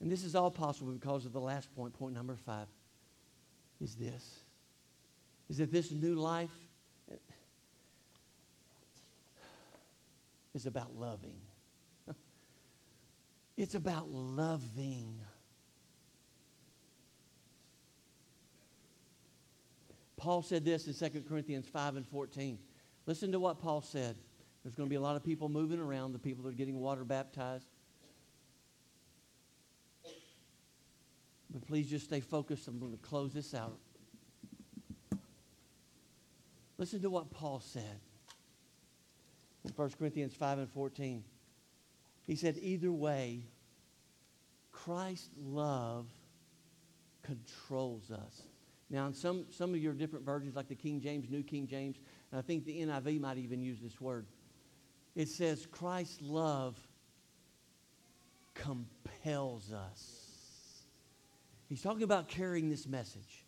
And 0.00 0.10
this 0.10 0.24
is 0.24 0.34
all 0.34 0.50
possible 0.50 0.92
because 0.92 1.26
of 1.26 1.32
the 1.32 1.40
last 1.40 1.74
point, 1.74 1.92
point 1.92 2.14
number 2.14 2.36
five, 2.36 2.66
is 3.80 3.94
this. 3.96 4.40
Is 5.50 5.58
that 5.58 5.72
this 5.72 5.90
new 5.90 6.14
life 6.14 6.50
is 10.54 10.66
about 10.66 10.94
loving. 10.96 11.40
It's 13.56 13.74
about 13.74 14.08
loving. 14.08 15.20
Paul 20.18 20.42
said 20.42 20.64
this 20.64 20.86
in 20.86 21.10
2 21.10 21.22
Corinthians 21.28 21.66
5 21.66 21.96
and 21.96 22.06
14. 22.06 22.58
Listen 23.06 23.32
to 23.32 23.40
what 23.40 23.60
Paul 23.60 23.80
said. 23.80 24.16
There's 24.62 24.74
going 24.74 24.88
to 24.88 24.90
be 24.90 24.96
a 24.96 25.00
lot 25.00 25.16
of 25.16 25.24
people 25.24 25.48
moving 25.48 25.78
around, 25.78 26.12
the 26.12 26.18
people 26.18 26.44
that 26.44 26.50
are 26.50 26.56
getting 26.56 26.78
water 26.80 27.04
baptized. 27.04 27.68
But 31.50 31.66
please 31.66 31.88
just 31.88 32.04
stay 32.04 32.20
focused. 32.20 32.68
I'm 32.68 32.78
going 32.78 32.92
to 32.92 32.98
close 32.98 33.32
this 33.32 33.54
out. 33.54 33.78
Listen 36.76 37.00
to 37.02 37.10
what 37.10 37.30
Paul 37.30 37.60
said 37.60 38.00
in 39.64 39.70
1 39.70 39.90
Corinthians 39.98 40.34
5 40.34 40.58
and 40.58 40.68
14. 40.68 41.24
He 42.26 42.36
said, 42.36 42.58
either 42.60 42.92
way, 42.92 43.44
Christ's 44.72 45.30
love 45.40 46.06
controls 47.22 48.10
us. 48.10 48.42
Now, 48.90 49.06
in 49.06 49.12
some, 49.12 49.44
some 49.50 49.74
of 49.74 49.80
your 49.80 49.92
different 49.92 50.24
versions, 50.24 50.56
like 50.56 50.68
the 50.68 50.74
King 50.74 51.00
James, 51.00 51.28
New 51.28 51.42
King 51.42 51.66
James, 51.66 51.98
and 52.30 52.38
I 52.38 52.42
think 52.42 52.64
the 52.64 52.80
NIV 52.80 53.20
might 53.20 53.38
even 53.38 53.60
use 53.60 53.78
this 53.80 54.00
word, 54.00 54.26
it 55.14 55.28
says 55.28 55.66
Christ's 55.66 56.22
love 56.22 56.78
compels 58.54 59.72
us. 59.72 60.28
He's 61.68 61.82
talking 61.82 62.02
about 62.02 62.28
carrying 62.28 62.70
this 62.70 62.86
message. 62.86 63.44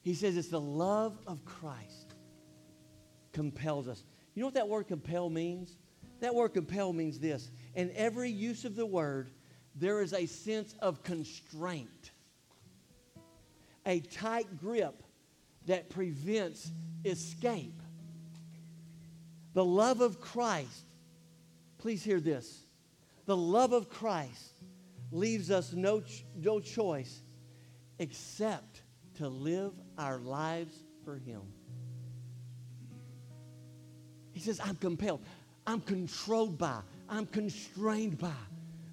He 0.00 0.14
says 0.14 0.36
it's 0.36 0.48
the 0.48 0.60
love 0.60 1.18
of 1.26 1.44
Christ 1.44 2.14
compels 3.32 3.86
us. 3.86 4.02
You 4.34 4.40
know 4.40 4.46
what 4.48 4.54
that 4.54 4.68
word 4.68 4.88
compel 4.88 5.30
means? 5.30 5.76
That 6.20 6.34
word 6.34 6.48
compel 6.50 6.92
means 6.92 7.18
this. 7.18 7.50
In 7.74 7.92
every 7.94 8.30
use 8.30 8.64
of 8.64 8.74
the 8.74 8.86
word, 8.86 9.30
there 9.74 10.02
is 10.02 10.12
a 10.12 10.26
sense 10.26 10.74
of 10.80 11.02
constraint, 11.02 12.10
a 13.88 14.00
tight 14.00 14.60
grip 14.60 15.02
that 15.66 15.88
prevents 15.88 16.70
escape. 17.04 17.82
The 19.54 19.64
love 19.64 20.02
of 20.02 20.20
Christ, 20.20 20.84
please 21.78 22.04
hear 22.04 22.20
this. 22.20 22.64
The 23.24 23.36
love 23.36 23.72
of 23.72 23.88
Christ 23.88 24.52
leaves 25.10 25.50
us 25.50 25.72
no, 25.72 26.02
no 26.36 26.60
choice 26.60 27.22
except 27.98 28.82
to 29.16 29.28
live 29.28 29.72
our 29.96 30.18
lives 30.18 30.74
for 31.04 31.16
Him. 31.16 31.40
He 34.32 34.40
says, 34.40 34.60
I'm 34.62 34.76
compelled. 34.76 35.22
I'm 35.66 35.80
controlled 35.80 36.58
by, 36.58 36.80
I'm 37.08 37.26
constrained 37.26 38.18
by 38.18 38.32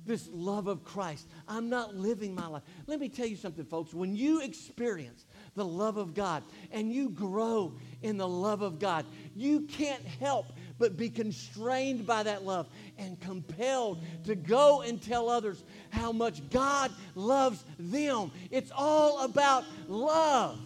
this 0.06 0.30
love 0.32 0.68
of 0.68 0.84
Christ. 0.84 1.28
I'm 1.48 1.70
not 1.70 1.96
living 1.96 2.36
my 2.36 2.48
life. 2.48 2.64
Let 2.88 3.00
me 3.00 3.10
tell 3.10 3.26
you 3.26 3.36
something, 3.36 3.66
folks. 3.66 3.94
When 3.94 4.16
you 4.16 4.42
experience 4.42 5.26
the 5.56 5.66
love 5.66 5.98
of 5.98 6.14
God 6.14 6.44
and 6.72 6.92
you 6.92 7.10
grow 7.10 7.74
in 8.02 8.18
the 8.18 8.28
love 8.28 8.62
of 8.62 8.80
God, 8.80 9.06
you 9.36 9.62
can't 9.62 10.04
help 10.04 10.48
but 10.78 10.98
be 10.98 11.10
constrained 11.10 12.06
by 12.06 12.24
that 12.24 12.44
love 12.44 12.68
and 12.98 13.20
compelled 13.20 14.04
to 14.26 14.36
go 14.36 14.82
and 14.82 15.02
tell 15.02 15.30
others 15.30 15.64
how 15.90 16.12
much 16.12 16.48
God 16.50 16.92
loves 17.16 17.64
them. 17.80 18.32
It's 18.52 18.72
all 18.76 19.24
about 19.24 19.64
love 19.88 20.60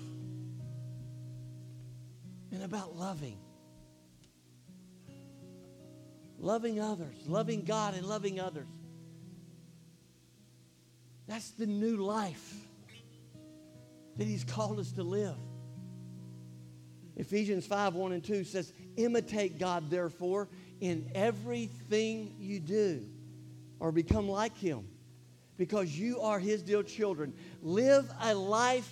and 2.52 2.64
about 2.64 2.96
loving 2.96 3.38
loving 6.42 6.80
others, 6.80 7.16
loving 7.28 7.64
God 7.64 7.96
and 7.96 8.06
loving 8.06 8.40
others. 8.40 8.68
That's 11.30 11.52
the 11.52 11.68
new 11.68 11.98
life 11.98 12.56
that 14.18 14.26
He's 14.26 14.44
called 14.44 14.80
us 14.80 14.92
to 14.94 15.04
live. 15.04 15.38
Ephesians 17.16 17.68
5 17.68 17.94
1 17.94 18.14
and 18.14 18.24
2 18.24 18.44
says, 18.44 18.74
Imitate 18.98 19.60
God, 19.60 19.92
therefore, 19.92 20.48
in 20.82 21.08
everything 21.14 22.34
you 22.40 22.60
do, 22.60 23.06
or 23.80 23.92
become 23.92 24.28
like 24.28 24.58
Him, 24.58 24.88
because 25.56 25.96
you 25.96 26.20
are 26.20 26.40
His 26.40 26.64
dear 26.64 26.82
children. 26.82 27.36
Live 27.62 28.12
a 28.22 28.34
life 28.34 28.92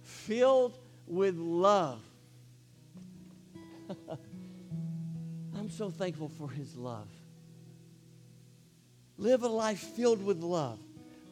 filled 0.00 0.78
with 1.06 1.36
love. 1.36 2.00
I'm 5.54 5.68
so 5.68 5.90
thankful 5.90 6.30
for 6.30 6.48
his 6.48 6.76
love. 6.76 7.08
Live 9.18 9.42
a 9.42 9.48
life 9.48 9.80
filled 9.80 10.24
with 10.24 10.42
love, 10.42 10.78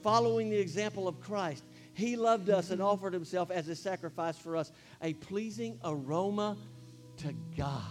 following 0.03 0.51
the 0.51 0.59
example 0.59 1.09
of 1.09 1.21
Christ. 1.21 1.65
He 1.95 2.17
loved 2.17 2.51
us 2.51 2.71
and 2.71 2.83
offered 2.83 3.13
himself 3.13 3.51
as 3.51 3.69
a 3.69 3.77
sacrifice 3.77 4.39
for 4.39 4.57
us, 4.57 4.73
a 5.03 5.15
pleasing 5.15 5.79
aroma 5.85 6.57
to 7.19 7.35
God. 7.57 7.83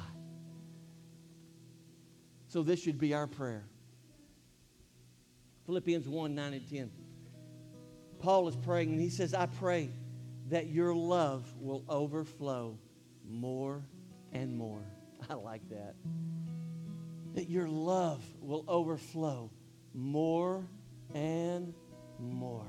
So 2.48 2.64
this 2.64 2.82
should 2.82 3.00
be 3.00 3.14
our 3.14 3.28
prayer. 3.28 3.64
Philippians 5.66 6.08
1 6.08 6.36
9 6.36 6.54
and 6.54 6.70
10. 6.70 6.92
Paul 8.20 8.48
is 8.48 8.56
praying, 8.56 8.92
and 8.92 9.00
he 9.00 9.10
says, 9.10 9.34
I 9.34 9.46
pray 9.46 9.90
that 10.50 10.68
your 10.68 10.94
love 10.94 11.52
will 11.60 11.84
overflow 11.88 12.78
more 13.28 13.84
and 14.34 14.56
more. 14.58 14.84
I 15.30 15.36
like 15.36 15.68
that. 15.70 15.96
That 17.36 17.50
your 17.50 17.70
love 17.70 18.22
will 18.42 18.66
overflow 18.68 19.50
more 19.94 20.68
and 21.14 21.74
more. 22.22 22.66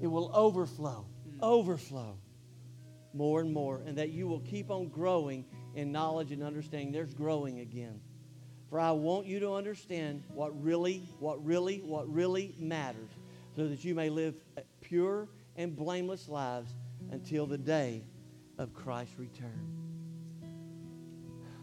It 0.00 0.06
will 0.06 0.30
overflow, 0.34 1.06
hmm. 1.24 1.42
overflow 1.42 2.16
more 3.12 3.40
and 3.40 3.52
more, 3.52 3.82
and 3.86 3.96
that 3.98 4.10
you 4.10 4.26
will 4.26 4.40
keep 4.40 4.70
on 4.70 4.88
growing 4.88 5.44
in 5.74 5.92
knowledge 5.92 6.32
and 6.32 6.42
understanding. 6.42 6.92
There's 6.92 7.14
growing 7.14 7.60
again. 7.60 8.00
For 8.68 8.80
I 8.80 8.90
want 8.90 9.26
you 9.26 9.38
to 9.40 9.54
understand 9.54 10.24
what 10.28 10.60
really, 10.60 11.02
what 11.20 11.44
really, 11.44 11.78
what 11.78 12.12
really 12.12 12.54
matters, 12.58 13.10
so 13.54 13.68
that 13.68 13.84
you 13.84 13.94
may 13.94 14.10
live 14.10 14.34
pure 14.80 15.28
and 15.56 15.76
blameless 15.76 16.28
lives 16.28 16.72
until 17.12 17.46
the 17.46 17.58
day 17.58 18.02
of 18.58 18.74
Christ's 18.74 19.18
return. 19.18 19.74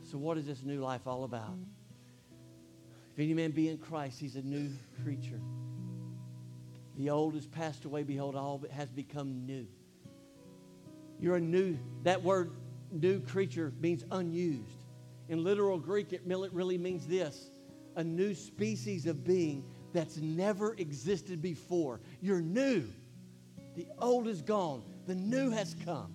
So, 0.03 0.17
what 0.17 0.37
is 0.37 0.45
this 0.45 0.63
new 0.63 0.79
life 0.79 1.01
all 1.05 1.23
about? 1.23 1.57
If 3.13 3.19
any 3.19 3.33
man 3.33 3.51
be 3.51 3.67
in 3.69 3.77
Christ, 3.77 4.19
he's 4.19 4.35
a 4.35 4.41
new 4.41 4.69
creature. 5.03 5.41
The 7.01 7.09
old 7.09 7.33
has 7.33 7.47
passed 7.47 7.85
away. 7.85 8.03
Behold, 8.03 8.35
all 8.35 8.63
has 8.69 8.91
become 8.91 9.47
new. 9.47 9.65
You're 11.19 11.37
a 11.37 11.41
new, 11.41 11.79
that 12.03 12.21
word 12.21 12.51
new 12.91 13.21
creature 13.21 13.73
means 13.81 14.03
unused. 14.11 14.85
In 15.27 15.43
literal 15.43 15.79
Greek, 15.79 16.13
it 16.13 16.21
really 16.27 16.77
means 16.77 17.07
this 17.07 17.49
a 17.95 18.03
new 18.03 18.35
species 18.35 19.07
of 19.07 19.23
being 19.23 19.63
that's 19.93 20.17
never 20.17 20.75
existed 20.75 21.41
before. 21.41 22.01
You're 22.21 22.39
new. 22.39 22.87
The 23.75 23.87
old 23.97 24.27
is 24.27 24.43
gone, 24.43 24.83
the 25.07 25.15
new 25.15 25.49
has 25.49 25.75
come. 25.83 26.13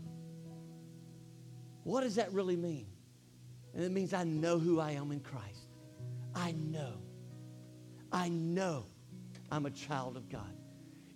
What 1.83 2.03
does 2.03 2.14
that 2.14 2.33
really 2.33 2.57
mean? 2.57 2.87
And 3.75 3.83
it 3.83 3.90
means 3.90 4.14
I 4.14 4.22
know 4.22 4.61
who 4.61 4.79
I 4.79 4.92
am 4.92 5.11
in 5.11 5.18
Christ. 5.18 5.66
I 6.33 6.53
know. 6.53 6.92
I 8.12 8.29
know 8.29 8.87
I'm 9.51 9.66
a 9.66 9.70
child 9.70 10.16
of 10.16 10.29
God. 10.29 10.56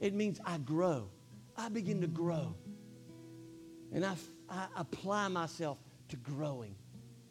It 0.01 0.15
means 0.15 0.41
I 0.45 0.59
grow. 0.59 1.09
I 1.57 1.69
begin 1.69 2.01
to 2.01 2.07
grow. 2.07 2.55
And 3.93 4.05
I, 4.05 4.15
I 4.49 4.67
apply 4.77 5.29
myself 5.29 5.79
to 6.09 6.17
growing. 6.17 6.75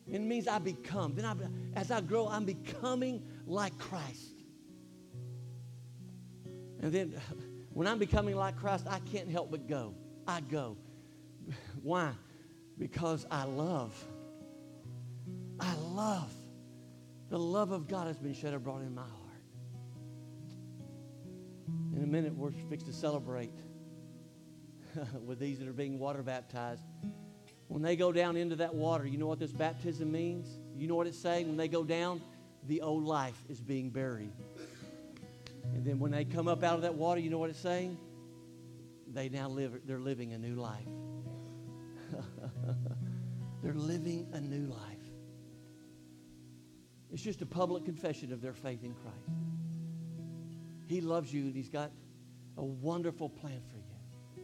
It 0.07 0.19
means 0.21 0.47
I 0.47 0.59
become. 0.59 1.15
Then 1.15 1.25
I, 1.25 1.33
as 1.77 1.91
I 1.91 2.01
grow, 2.01 2.27
I'm 2.27 2.45
becoming 2.45 3.23
like 3.45 3.77
Christ. 3.77 4.35
And 6.81 6.91
then 6.91 7.13
when 7.73 7.87
I'm 7.87 7.99
becoming 7.99 8.35
like 8.35 8.57
Christ, 8.57 8.85
I 8.89 8.99
can't 8.99 9.29
help 9.29 9.51
but 9.51 9.67
go. 9.67 9.95
I 10.27 10.41
go. 10.41 10.77
Why? 11.81 12.11
Because 12.77 13.25
I 13.29 13.43
love. 13.43 13.93
I 15.59 15.73
love. 15.75 16.31
The 17.29 17.39
love 17.39 17.71
of 17.71 17.87
God 17.87 18.07
has 18.07 18.17
been 18.17 18.33
shed 18.33 18.53
abroad 18.53 18.81
in 18.81 18.93
my 18.93 19.01
heart. 19.01 19.18
In 21.95 22.03
a 22.03 22.07
minute, 22.07 22.33
we're 22.35 22.51
fixed 22.69 22.85
to 22.87 22.93
celebrate 22.93 23.53
with 25.25 25.39
these 25.39 25.59
that 25.59 25.67
are 25.67 25.73
being 25.73 25.99
water 25.99 26.23
baptized. 26.23 26.83
When 27.67 27.81
they 27.81 27.95
go 27.95 28.11
down 28.11 28.35
into 28.35 28.55
that 28.57 28.73
water, 28.73 29.05
you 29.05 29.17
know 29.17 29.27
what 29.27 29.39
this 29.39 29.51
baptism 29.51 30.11
means? 30.11 30.47
You 30.75 30.87
know 30.87 30.95
what 30.95 31.07
it's 31.07 31.19
saying? 31.19 31.47
When 31.47 31.57
they 31.57 31.67
go 31.67 31.83
down, 31.83 32.21
the 32.67 32.81
old 32.81 33.03
life 33.03 33.37
is 33.47 33.61
being 33.61 33.89
buried. 33.89 34.31
And 35.73 35.85
then 35.85 35.99
when 35.99 36.11
they 36.11 36.25
come 36.25 36.47
up 36.47 36.63
out 36.63 36.75
of 36.75 36.81
that 36.81 36.95
water, 36.95 37.19
you 37.19 37.29
know 37.29 37.37
what 37.37 37.49
it's 37.49 37.59
saying? 37.59 37.97
They 39.13 39.29
now 39.29 39.49
live, 39.49 39.81
they're 39.85 39.99
living 39.99 40.33
a 40.33 40.37
new 40.37 40.55
life. 40.55 40.87
they're 43.63 43.73
living 43.73 44.27
a 44.33 44.41
new 44.41 44.67
life. 44.67 44.97
It's 47.11 47.21
just 47.21 47.41
a 47.41 47.45
public 47.45 47.85
confession 47.85 48.31
of 48.31 48.41
their 48.41 48.53
faith 48.53 48.83
in 48.83 48.93
Christ. 48.93 49.29
He 50.89 51.01
loves 51.01 51.31
you 51.31 51.43
and 51.43 51.55
He's 51.55 51.69
got 51.69 51.91
a 52.57 52.63
wonderful 52.63 53.29
plan 53.29 53.61
for 53.69 53.77
you. 53.77 54.43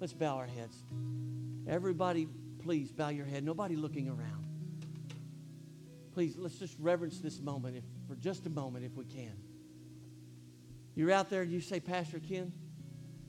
Let's 0.00 0.12
bow 0.12 0.36
our 0.36 0.46
heads. 0.46 0.76
Everybody, 1.68 2.26
please 2.58 2.90
bow 2.90 3.10
your 3.10 3.24
head. 3.24 3.44
Nobody 3.44 3.76
looking 3.76 4.08
around. 4.08 4.44
Please, 6.12 6.36
let's 6.36 6.58
just 6.58 6.76
reverence 6.80 7.20
this 7.20 7.40
moment 7.40 7.76
if, 7.76 7.84
for 8.08 8.16
just 8.16 8.46
a 8.46 8.50
moment 8.50 8.84
if 8.84 8.96
we 8.96 9.04
can. 9.04 9.32
You're 10.96 11.12
out 11.12 11.30
there 11.30 11.42
and 11.42 11.52
you 11.52 11.60
say, 11.60 11.78
Pastor 11.78 12.18
Ken, 12.18 12.52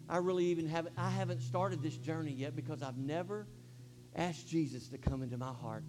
I 0.10 0.18
really 0.18 0.46
even 0.46 0.68
haven't, 0.68 0.96
I 0.98 1.12
haven't 1.12 1.42
started 1.42 1.84
this 1.84 1.96
journey 1.96 2.32
yet 2.32 2.56
because 2.56 2.82
I've 2.82 2.98
never 2.98 3.46
asked 4.16 4.48
Jesus 4.48 4.88
to 4.88 4.98
come 4.98 5.22
into 5.22 5.38
my 5.38 5.54
heart. 5.54 5.84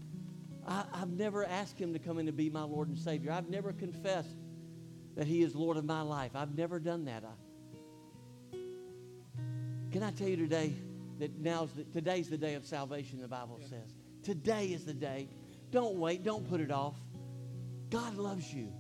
I, 0.66 0.84
have 0.92 1.10
never 1.10 1.46
asked 1.46 1.78
him 1.78 1.94
to 1.94 1.98
come 1.98 2.18
in 2.18 2.26
to 2.26 2.32
be 2.32 2.50
my 2.50 2.64
Lord 2.64 2.88
and 2.88 2.98
Savior. 2.98 3.32
I've 3.32 3.48
never 3.48 3.72
confessed 3.72 4.36
that 5.18 5.26
he 5.26 5.42
is 5.42 5.54
Lord 5.56 5.76
of 5.76 5.84
my 5.84 6.00
life. 6.00 6.30
I've 6.36 6.56
never 6.56 6.78
done 6.78 7.04
that. 7.06 7.24
I, 7.24 8.56
can 9.90 10.04
I 10.04 10.12
tell 10.12 10.28
you 10.28 10.36
today 10.36 10.72
that 11.18 11.36
now's 11.40 11.72
the, 11.72 11.82
today's 11.82 12.30
the 12.30 12.38
day 12.38 12.54
of 12.54 12.64
salvation, 12.64 13.20
the 13.20 13.26
Bible 13.26 13.58
yeah. 13.60 13.66
says. 13.66 13.94
Today 14.22 14.66
is 14.66 14.84
the 14.84 14.94
day. 14.94 15.28
Don't 15.72 15.96
wait. 15.96 16.22
Don't 16.22 16.48
put 16.48 16.60
it 16.60 16.70
off. 16.70 16.94
God 17.90 18.14
loves 18.16 18.54
you. 18.54 18.72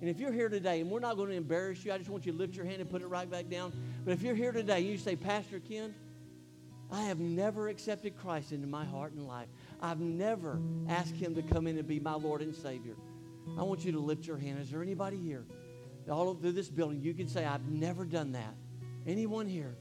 And 0.00 0.08
if 0.08 0.18
you're 0.18 0.32
here 0.32 0.48
today, 0.48 0.80
and 0.80 0.90
we're 0.90 0.98
not 0.98 1.16
going 1.16 1.28
to 1.28 1.36
embarrass 1.36 1.84
you, 1.84 1.92
I 1.92 1.98
just 1.98 2.08
want 2.08 2.24
you 2.24 2.32
to 2.32 2.38
lift 2.38 2.56
your 2.56 2.64
hand 2.64 2.80
and 2.80 2.88
put 2.88 3.02
it 3.02 3.06
right 3.08 3.30
back 3.30 3.50
down. 3.50 3.74
But 4.02 4.12
if 4.12 4.22
you're 4.22 4.34
here 4.34 4.50
today 4.50 4.78
and 4.78 4.86
you 4.86 4.96
say, 4.96 5.14
Pastor 5.14 5.60
Ken, 5.60 5.94
I 6.90 7.02
have 7.02 7.20
never 7.20 7.68
accepted 7.68 8.16
Christ 8.16 8.52
into 8.52 8.66
my 8.66 8.86
heart 8.86 9.12
and 9.12 9.28
life. 9.28 9.48
I've 9.82 10.00
never 10.00 10.58
asked 10.88 11.16
him 11.16 11.34
to 11.34 11.42
come 11.42 11.66
in 11.66 11.76
and 11.76 11.86
be 11.86 12.00
my 12.00 12.14
Lord 12.14 12.40
and 12.40 12.54
Savior. 12.54 12.96
I 13.58 13.62
want 13.62 13.84
you 13.84 13.92
to 13.92 14.00
lift 14.00 14.26
your 14.26 14.38
hand. 14.38 14.58
Is 14.58 14.70
there 14.70 14.82
anybody 14.82 15.18
here? 15.18 15.44
All 16.10 16.34
through 16.34 16.52
this 16.52 16.68
building, 16.68 17.00
you 17.00 17.14
can 17.14 17.28
say, 17.28 17.44
I've 17.44 17.66
never 17.68 18.04
done 18.04 18.32
that. 18.32 18.54
Anyone 19.06 19.46
here? 19.46 19.76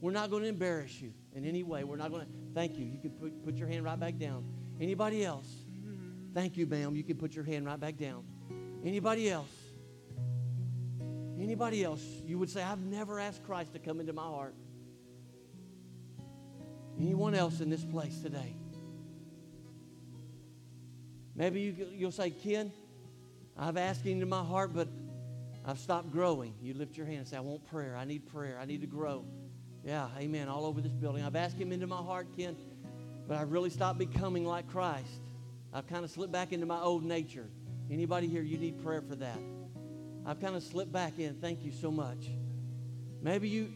We're 0.00 0.12
not 0.12 0.30
going 0.30 0.42
to 0.42 0.48
embarrass 0.48 1.00
you 1.00 1.12
in 1.34 1.44
any 1.44 1.62
way. 1.62 1.84
We're 1.84 1.96
not 1.96 2.10
going 2.10 2.26
to. 2.26 2.32
Thank 2.54 2.78
you. 2.78 2.84
You 2.84 2.98
can 2.98 3.10
put, 3.10 3.44
put 3.44 3.56
your 3.56 3.68
hand 3.68 3.84
right 3.84 3.98
back 3.98 4.18
down. 4.18 4.44
Anybody 4.80 5.24
else? 5.24 5.48
Thank 6.34 6.56
you, 6.56 6.66
ma'am. 6.66 6.94
You 6.94 7.02
can 7.02 7.16
put 7.16 7.34
your 7.34 7.44
hand 7.44 7.66
right 7.66 7.80
back 7.80 7.96
down. 7.96 8.24
Anybody 8.84 9.30
else? 9.30 9.50
Anybody 11.40 11.82
else? 11.82 12.02
You 12.24 12.38
would 12.38 12.50
say, 12.50 12.62
I've 12.62 12.80
never 12.80 13.18
asked 13.18 13.44
Christ 13.44 13.72
to 13.72 13.78
come 13.78 14.00
into 14.00 14.12
my 14.12 14.22
heart. 14.22 14.54
Anyone 16.98 17.34
else 17.34 17.60
in 17.60 17.68
this 17.68 17.84
place 17.84 18.20
today? 18.20 18.54
Maybe 21.34 21.60
you, 21.60 21.88
you'll 21.92 22.12
say, 22.12 22.30
Ken, 22.30 22.72
I've 23.56 23.76
asked 23.76 24.04
him 24.04 24.12
into 24.12 24.26
my 24.26 24.42
heart, 24.42 24.72
but 24.74 24.88
I've 25.66 25.80
stopped 25.80 26.12
growing. 26.12 26.54
You 26.62 26.74
lift 26.74 26.96
your 26.96 27.06
hand 27.06 27.18
and 27.18 27.28
say, 27.28 27.36
I 27.36 27.40
want 27.40 27.66
prayer. 27.66 27.96
I 27.96 28.04
need 28.04 28.24
prayer. 28.26 28.56
I 28.60 28.66
need 28.66 28.82
to 28.82 28.86
grow. 28.86 29.24
Yeah, 29.84 30.08
amen. 30.16 30.48
All 30.48 30.64
over 30.64 30.80
this 30.80 30.92
building. 30.92 31.24
I've 31.24 31.34
asked 31.34 31.58
him 31.58 31.72
into 31.72 31.88
my 31.88 31.96
heart, 31.96 32.28
Ken, 32.36 32.56
but 33.26 33.36
I've 33.36 33.50
really 33.50 33.70
stopped 33.70 33.98
becoming 33.98 34.44
like 34.44 34.68
Christ. 34.68 35.20
I've 35.72 35.88
kind 35.88 36.04
of 36.04 36.10
slipped 36.10 36.32
back 36.32 36.52
into 36.52 36.66
my 36.66 36.80
old 36.80 37.04
nature. 37.04 37.48
Anybody 37.90 38.28
here, 38.28 38.42
you 38.42 38.58
need 38.58 38.82
prayer 38.82 39.02
for 39.02 39.16
that. 39.16 39.38
I've 40.24 40.40
kind 40.40 40.54
of 40.54 40.62
slipped 40.62 40.92
back 40.92 41.18
in. 41.18 41.34
Thank 41.34 41.64
you 41.64 41.72
so 41.72 41.90
much. 41.90 42.28
Maybe 43.20 43.48
you, 43.48 43.72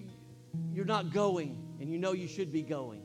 you're 0.72 0.85
not 0.85 1.12
going 1.12 1.61
and 1.81 1.90
you 1.90 1.98
know 1.98 2.12
you 2.12 2.29
should 2.29 2.53
be 2.53 2.62
going. 2.62 3.03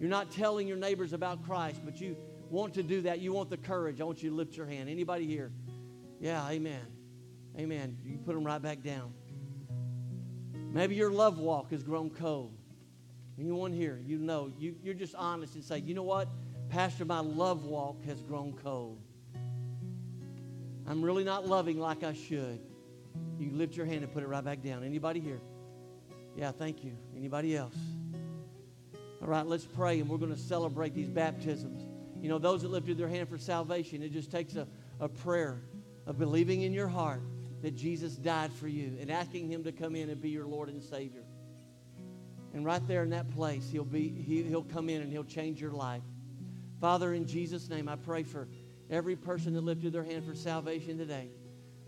You're 0.00 0.10
not 0.10 0.30
telling 0.30 0.66
your 0.66 0.76
neighbors 0.76 1.12
about 1.12 1.44
Christ, 1.44 1.80
but 1.84 2.00
you 2.00 2.16
want 2.50 2.74
to 2.74 2.82
do 2.82 3.02
that. 3.02 3.20
You 3.20 3.32
want 3.32 3.50
the 3.50 3.56
courage. 3.56 4.00
I 4.00 4.04
want 4.04 4.22
you 4.22 4.30
to 4.30 4.36
lift 4.36 4.56
your 4.56 4.66
hand. 4.66 4.88
Anybody 4.88 5.26
here? 5.26 5.52
Yeah, 6.20 6.46
amen. 6.48 6.80
Amen. 7.58 7.96
You 8.04 8.18
put 8.18 8.34
them 8.34 8.44
right 8.44 8.60
back 8.60 8.82
down. 8.82 9.14
Maybe 10.72 10.94
your 10.94 11.10
love 11.10 11.38
walk 11.38 11.70
has 11.70 11.82
grown 11.82 12.10
cold. 12.10 12.52
Anyone 13.38 13.72
here, 13.72 14.00
you 14.04 14.18
know, 14.18 14.50
you, 14.58 14.74
you're 14.82 14.94
just 14.94 15.14
honest 15.14 15.54
and 15.54 15.64
say, 15.64 15.78
you 15.78 15.94
know 15.94 16.02
what? 16.02 16.28
Pastor, 16.68 17.04
my 17.04 17.20
love 17.20 17.64
walk 17.64 18.02
has 18.04 18.20
grown 18.22 18.54
cold. 18.62 18.98
I'm 20.86 21.02
really 21.02 21.24
not 21.24 21.46
loving 21.46 21.78
like 21.78 22.04
I 22.04 22.12
should. 22.12 22.60
You 23.38 23.50
lift 23.52 23.76
your 23.76 23.86
hand 23.86 24.02
and 24.04 24.12
put 24.12 24.22
it 24.22 24.26
right 24.26 24.44
back 24.44 24.62
down. 24.62 24.84
Anybody 24.84 25.20
here? 25.20 25.40
Yeah, 26.36 26.52
thank 26.52 26.84
you. 26.84 26.92
Anybody 27.16 27.56
else? 27.56 27.76
All 29.22 29.28
right, 29.28 29.46
let's 29.46 29.64
pray 29.64 30.00
and 30.00 30.08
we're 30.08 30.18
going 30.18 30.34
to 30.34 30.40
celebrate 30.40 30.94
these 30.94 31.08
baptisms. 31.08 31.82
You 32.20 32.28
know, 32.28 32.38
those 32.38 32.62
that 32.62 32.70
lifted 32.70 32.98
their 32.98 33.08
hand 33.08 33.28
for 33.28 33.38
salvation, 33.38 34.02
it 34.02 34.12
just 34.12 34.30
takes 34.30 34.56
a, 34.56 34.66
a 35.00 35.08
prayer 35.08 35.62
of 36.06 36.18
believing 36.18 36.62
in 36.62 36.72
your 36.72 36.88
heart 36.88 37.22
that 37.66 37.74
Jesus 37.74 38.14
died 38.14 38.52
for 38.52 38.68
you 38.68 38.96
and 39.00 39.10
asking 39.10 39.50
him 39.50 39.64
to 39.64 39.72
come 39.72 39.96
in 39.96 40.08
and 40.08 40.22
be 40.22 40.30
your 40.30 40.46
Lord 40.46 40.68
and 40.68 40.80
Savior. 40.80 41.24
And 42.54 42.64
right 42.64 42.80
there 42.86 43.02
in 43.02 43.10
that 43.10 43.28
place, 43.34 43.68
he'll, 43.72 43.84
be, 43.84 44.08
he, 44.08 44.44
he'll 44.44 44.62
come 44.62 44.88
in 44.88 45.02
and 45.02 45.10
he'll 45.10 45.24
change 45.24 45.60
your 45.60 45.72
life. 45.72 46.04
Father, 46.80 47.12
in 47.12 47.26
Jesus' 47.26 47.68
name, 47.68 47.88
I 47.88 47.96
pray 47.96 48.22
for 48.22 48.46
every 48.88 49.16
person 49.16 49.52
that 49.54 49.62
lifted 49.62 49.92
their 49.92 50.04
hand 50.04 50.24
for 50.24 50.36
salvation 50.36 50.96
today. 50.96 51.28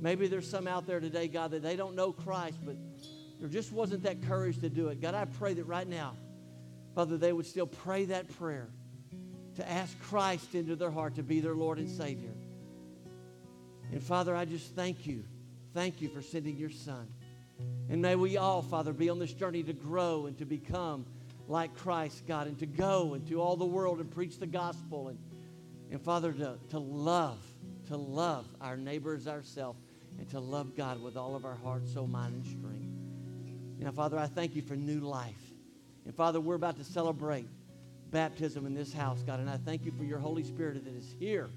Maybe 0.01 0.27
there's 0.27 0.51
some 0.51 0.67
out 0.67 0.85
there 0.85 0.99
today, 0.99 1.29
God, 1.29 1.53
that 1.53 1.63
they 1.63 1.77
don't 1.77 1.95
know 1.95 2.11
Christ, 2.11 2.59
but 2.65 2.75
there 3.39 3.49
just 3.49 3.71
wasn't 3.71 4.03
that 4.03 4.21
courage 4.27 4.59
to 4.63 4.69
do 4.69 4.89
it. 4.89 5.01
God, 5.01 5.15
I 5.15 5.27
pray 5.27 5.55
that 5.55 5.65
right 5.65 5.87
now, 5.87 6.17
Father, 6.97 7.17
they 7.17 7.33
would 7.33 7.47
still 7.47 7.69
pray 7.69 8.07
that 8.07 8.37
prayer 8.37 8.67
to 9.55 9.71
ask 9.71 9.97
Christ 10.01 10.57
into 10.57 10.75
their 10.75 10.91
heart 10.91 11.15
to 11.15 11.23
be 11.23 11.39
their 11.39 11.55
Lord 11.55 11.79
and 11.79 11.89
Savior. 11.89 12.35
And 13.93 14.03
Father, 14.03 14.35
I 14.35 14.45
just 14.45 14.75
thank 14.75 15.07
you. 15.07 15.23
Thank 15.75 16.01
you 16.01 16.09
for 16.09 16.23
sending 16.23 16.57
your 16.57 16.71
Son. 16.71 17.09
And 17.89 18.03
may 18.03 18.17
we 18.17 18.37
all, 18.37 18.63
Father, 18.63 18.93
be 18.93 19.11
on 19.11 19.19
this 19.19 19.33
journey 19.33 19.63
to 19.65 19.73
grow 19.73 20.27
and 20.27 20.37
to 20.39 20.45
become 20.45 21.07
like 21.47 21.75
Christ, 21.77 22.27
God, 22.27 22.47
and 22.47 22.59
to 22.59 22.67
go 22.67 23.15
into 23.15 23.41
all 23.41 23.57
the 23.57 23.65
world 23.65 24.01
and 24.01 24.11
preach 24.11 24.39
the 24.39 24.47
gospel 24.47 25.09
and 25.09 25.19
and 25.91 26.01
Father, 26.01 26.33
to, 26.33 26.59
to 26.71 26.79
love, 26.79 27.43
to 27.87 27.97
love 27.97 28.47
our 28.61 28.77
neighbors 28.77 29.27
ourselves, 29.27 29.81
and 30.19 30.29
to 30.31 30.41
love 30.41 30.77
God 30.77 31.01
with 31.03 31.17
all 31.17 31.35
of 31.35 31.45
our 31.45 31.55
heart, 31.55 31.87
soul, 31.89 32.07
mind, 32.07 32.35
and 32.35 32.45
strength. 32.45 33.79
Now, 33.79 33.93
Father, 33.93 34.19
I 34.19 34.27
thank 34.27 34.57
you 34.57 34.63
for 34.63 34.75
new 34.75 35.01
life. 35.01 35.53
And 36.05 36.15
Father, 36.15 36.41
we're 36.41 36.57
about 36.57 36.77
to 36.79 36.85
celebrate 36.85 37.47
baptism 38.11 38.67
in 38.67 38.75
this 38.75 38.93
house, 38.93 39.23
God. 39.23 39.41
And 39.41 39.49
I 39.49 39.57
thank 39.57 39.85
you 39.85 39.93
for 39.93 40.05
your 40.05 40.19
Holy 40.19 40.43
Spirit 40.43 40.85
that 40.85 40.95
is 40.95 41.15
here, 41.19 41.49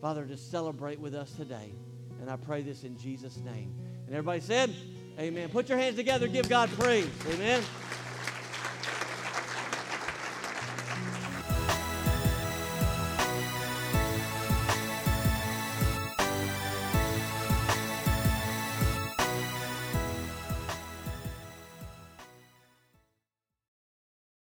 Father, 0.00 0.24
to 0.24 0.36
celebrate 0.36 0.98
with 0.98 1.14
us 1.14 1.30
today. 1.32 1.74
And 2.20 2.30
I 2.30 2.36
pray 2.36 2.62
this 2.62 2.84
in 2.84 2.98
Jesus' 2.98 3.38
name. 3.38 3.74
And 4.06 4.14
everybody 4.14 4.40
said, 4.40 4.74
Amen. 5.18 5.48
Put 5.48 5.68
your 5.68 5.78
hands 5.78 5.96
together, 5.96 6.28
give 6.28 6.48
God 6.48 6.70
praise. 6.70 7.08
Amen. 7.34 7.62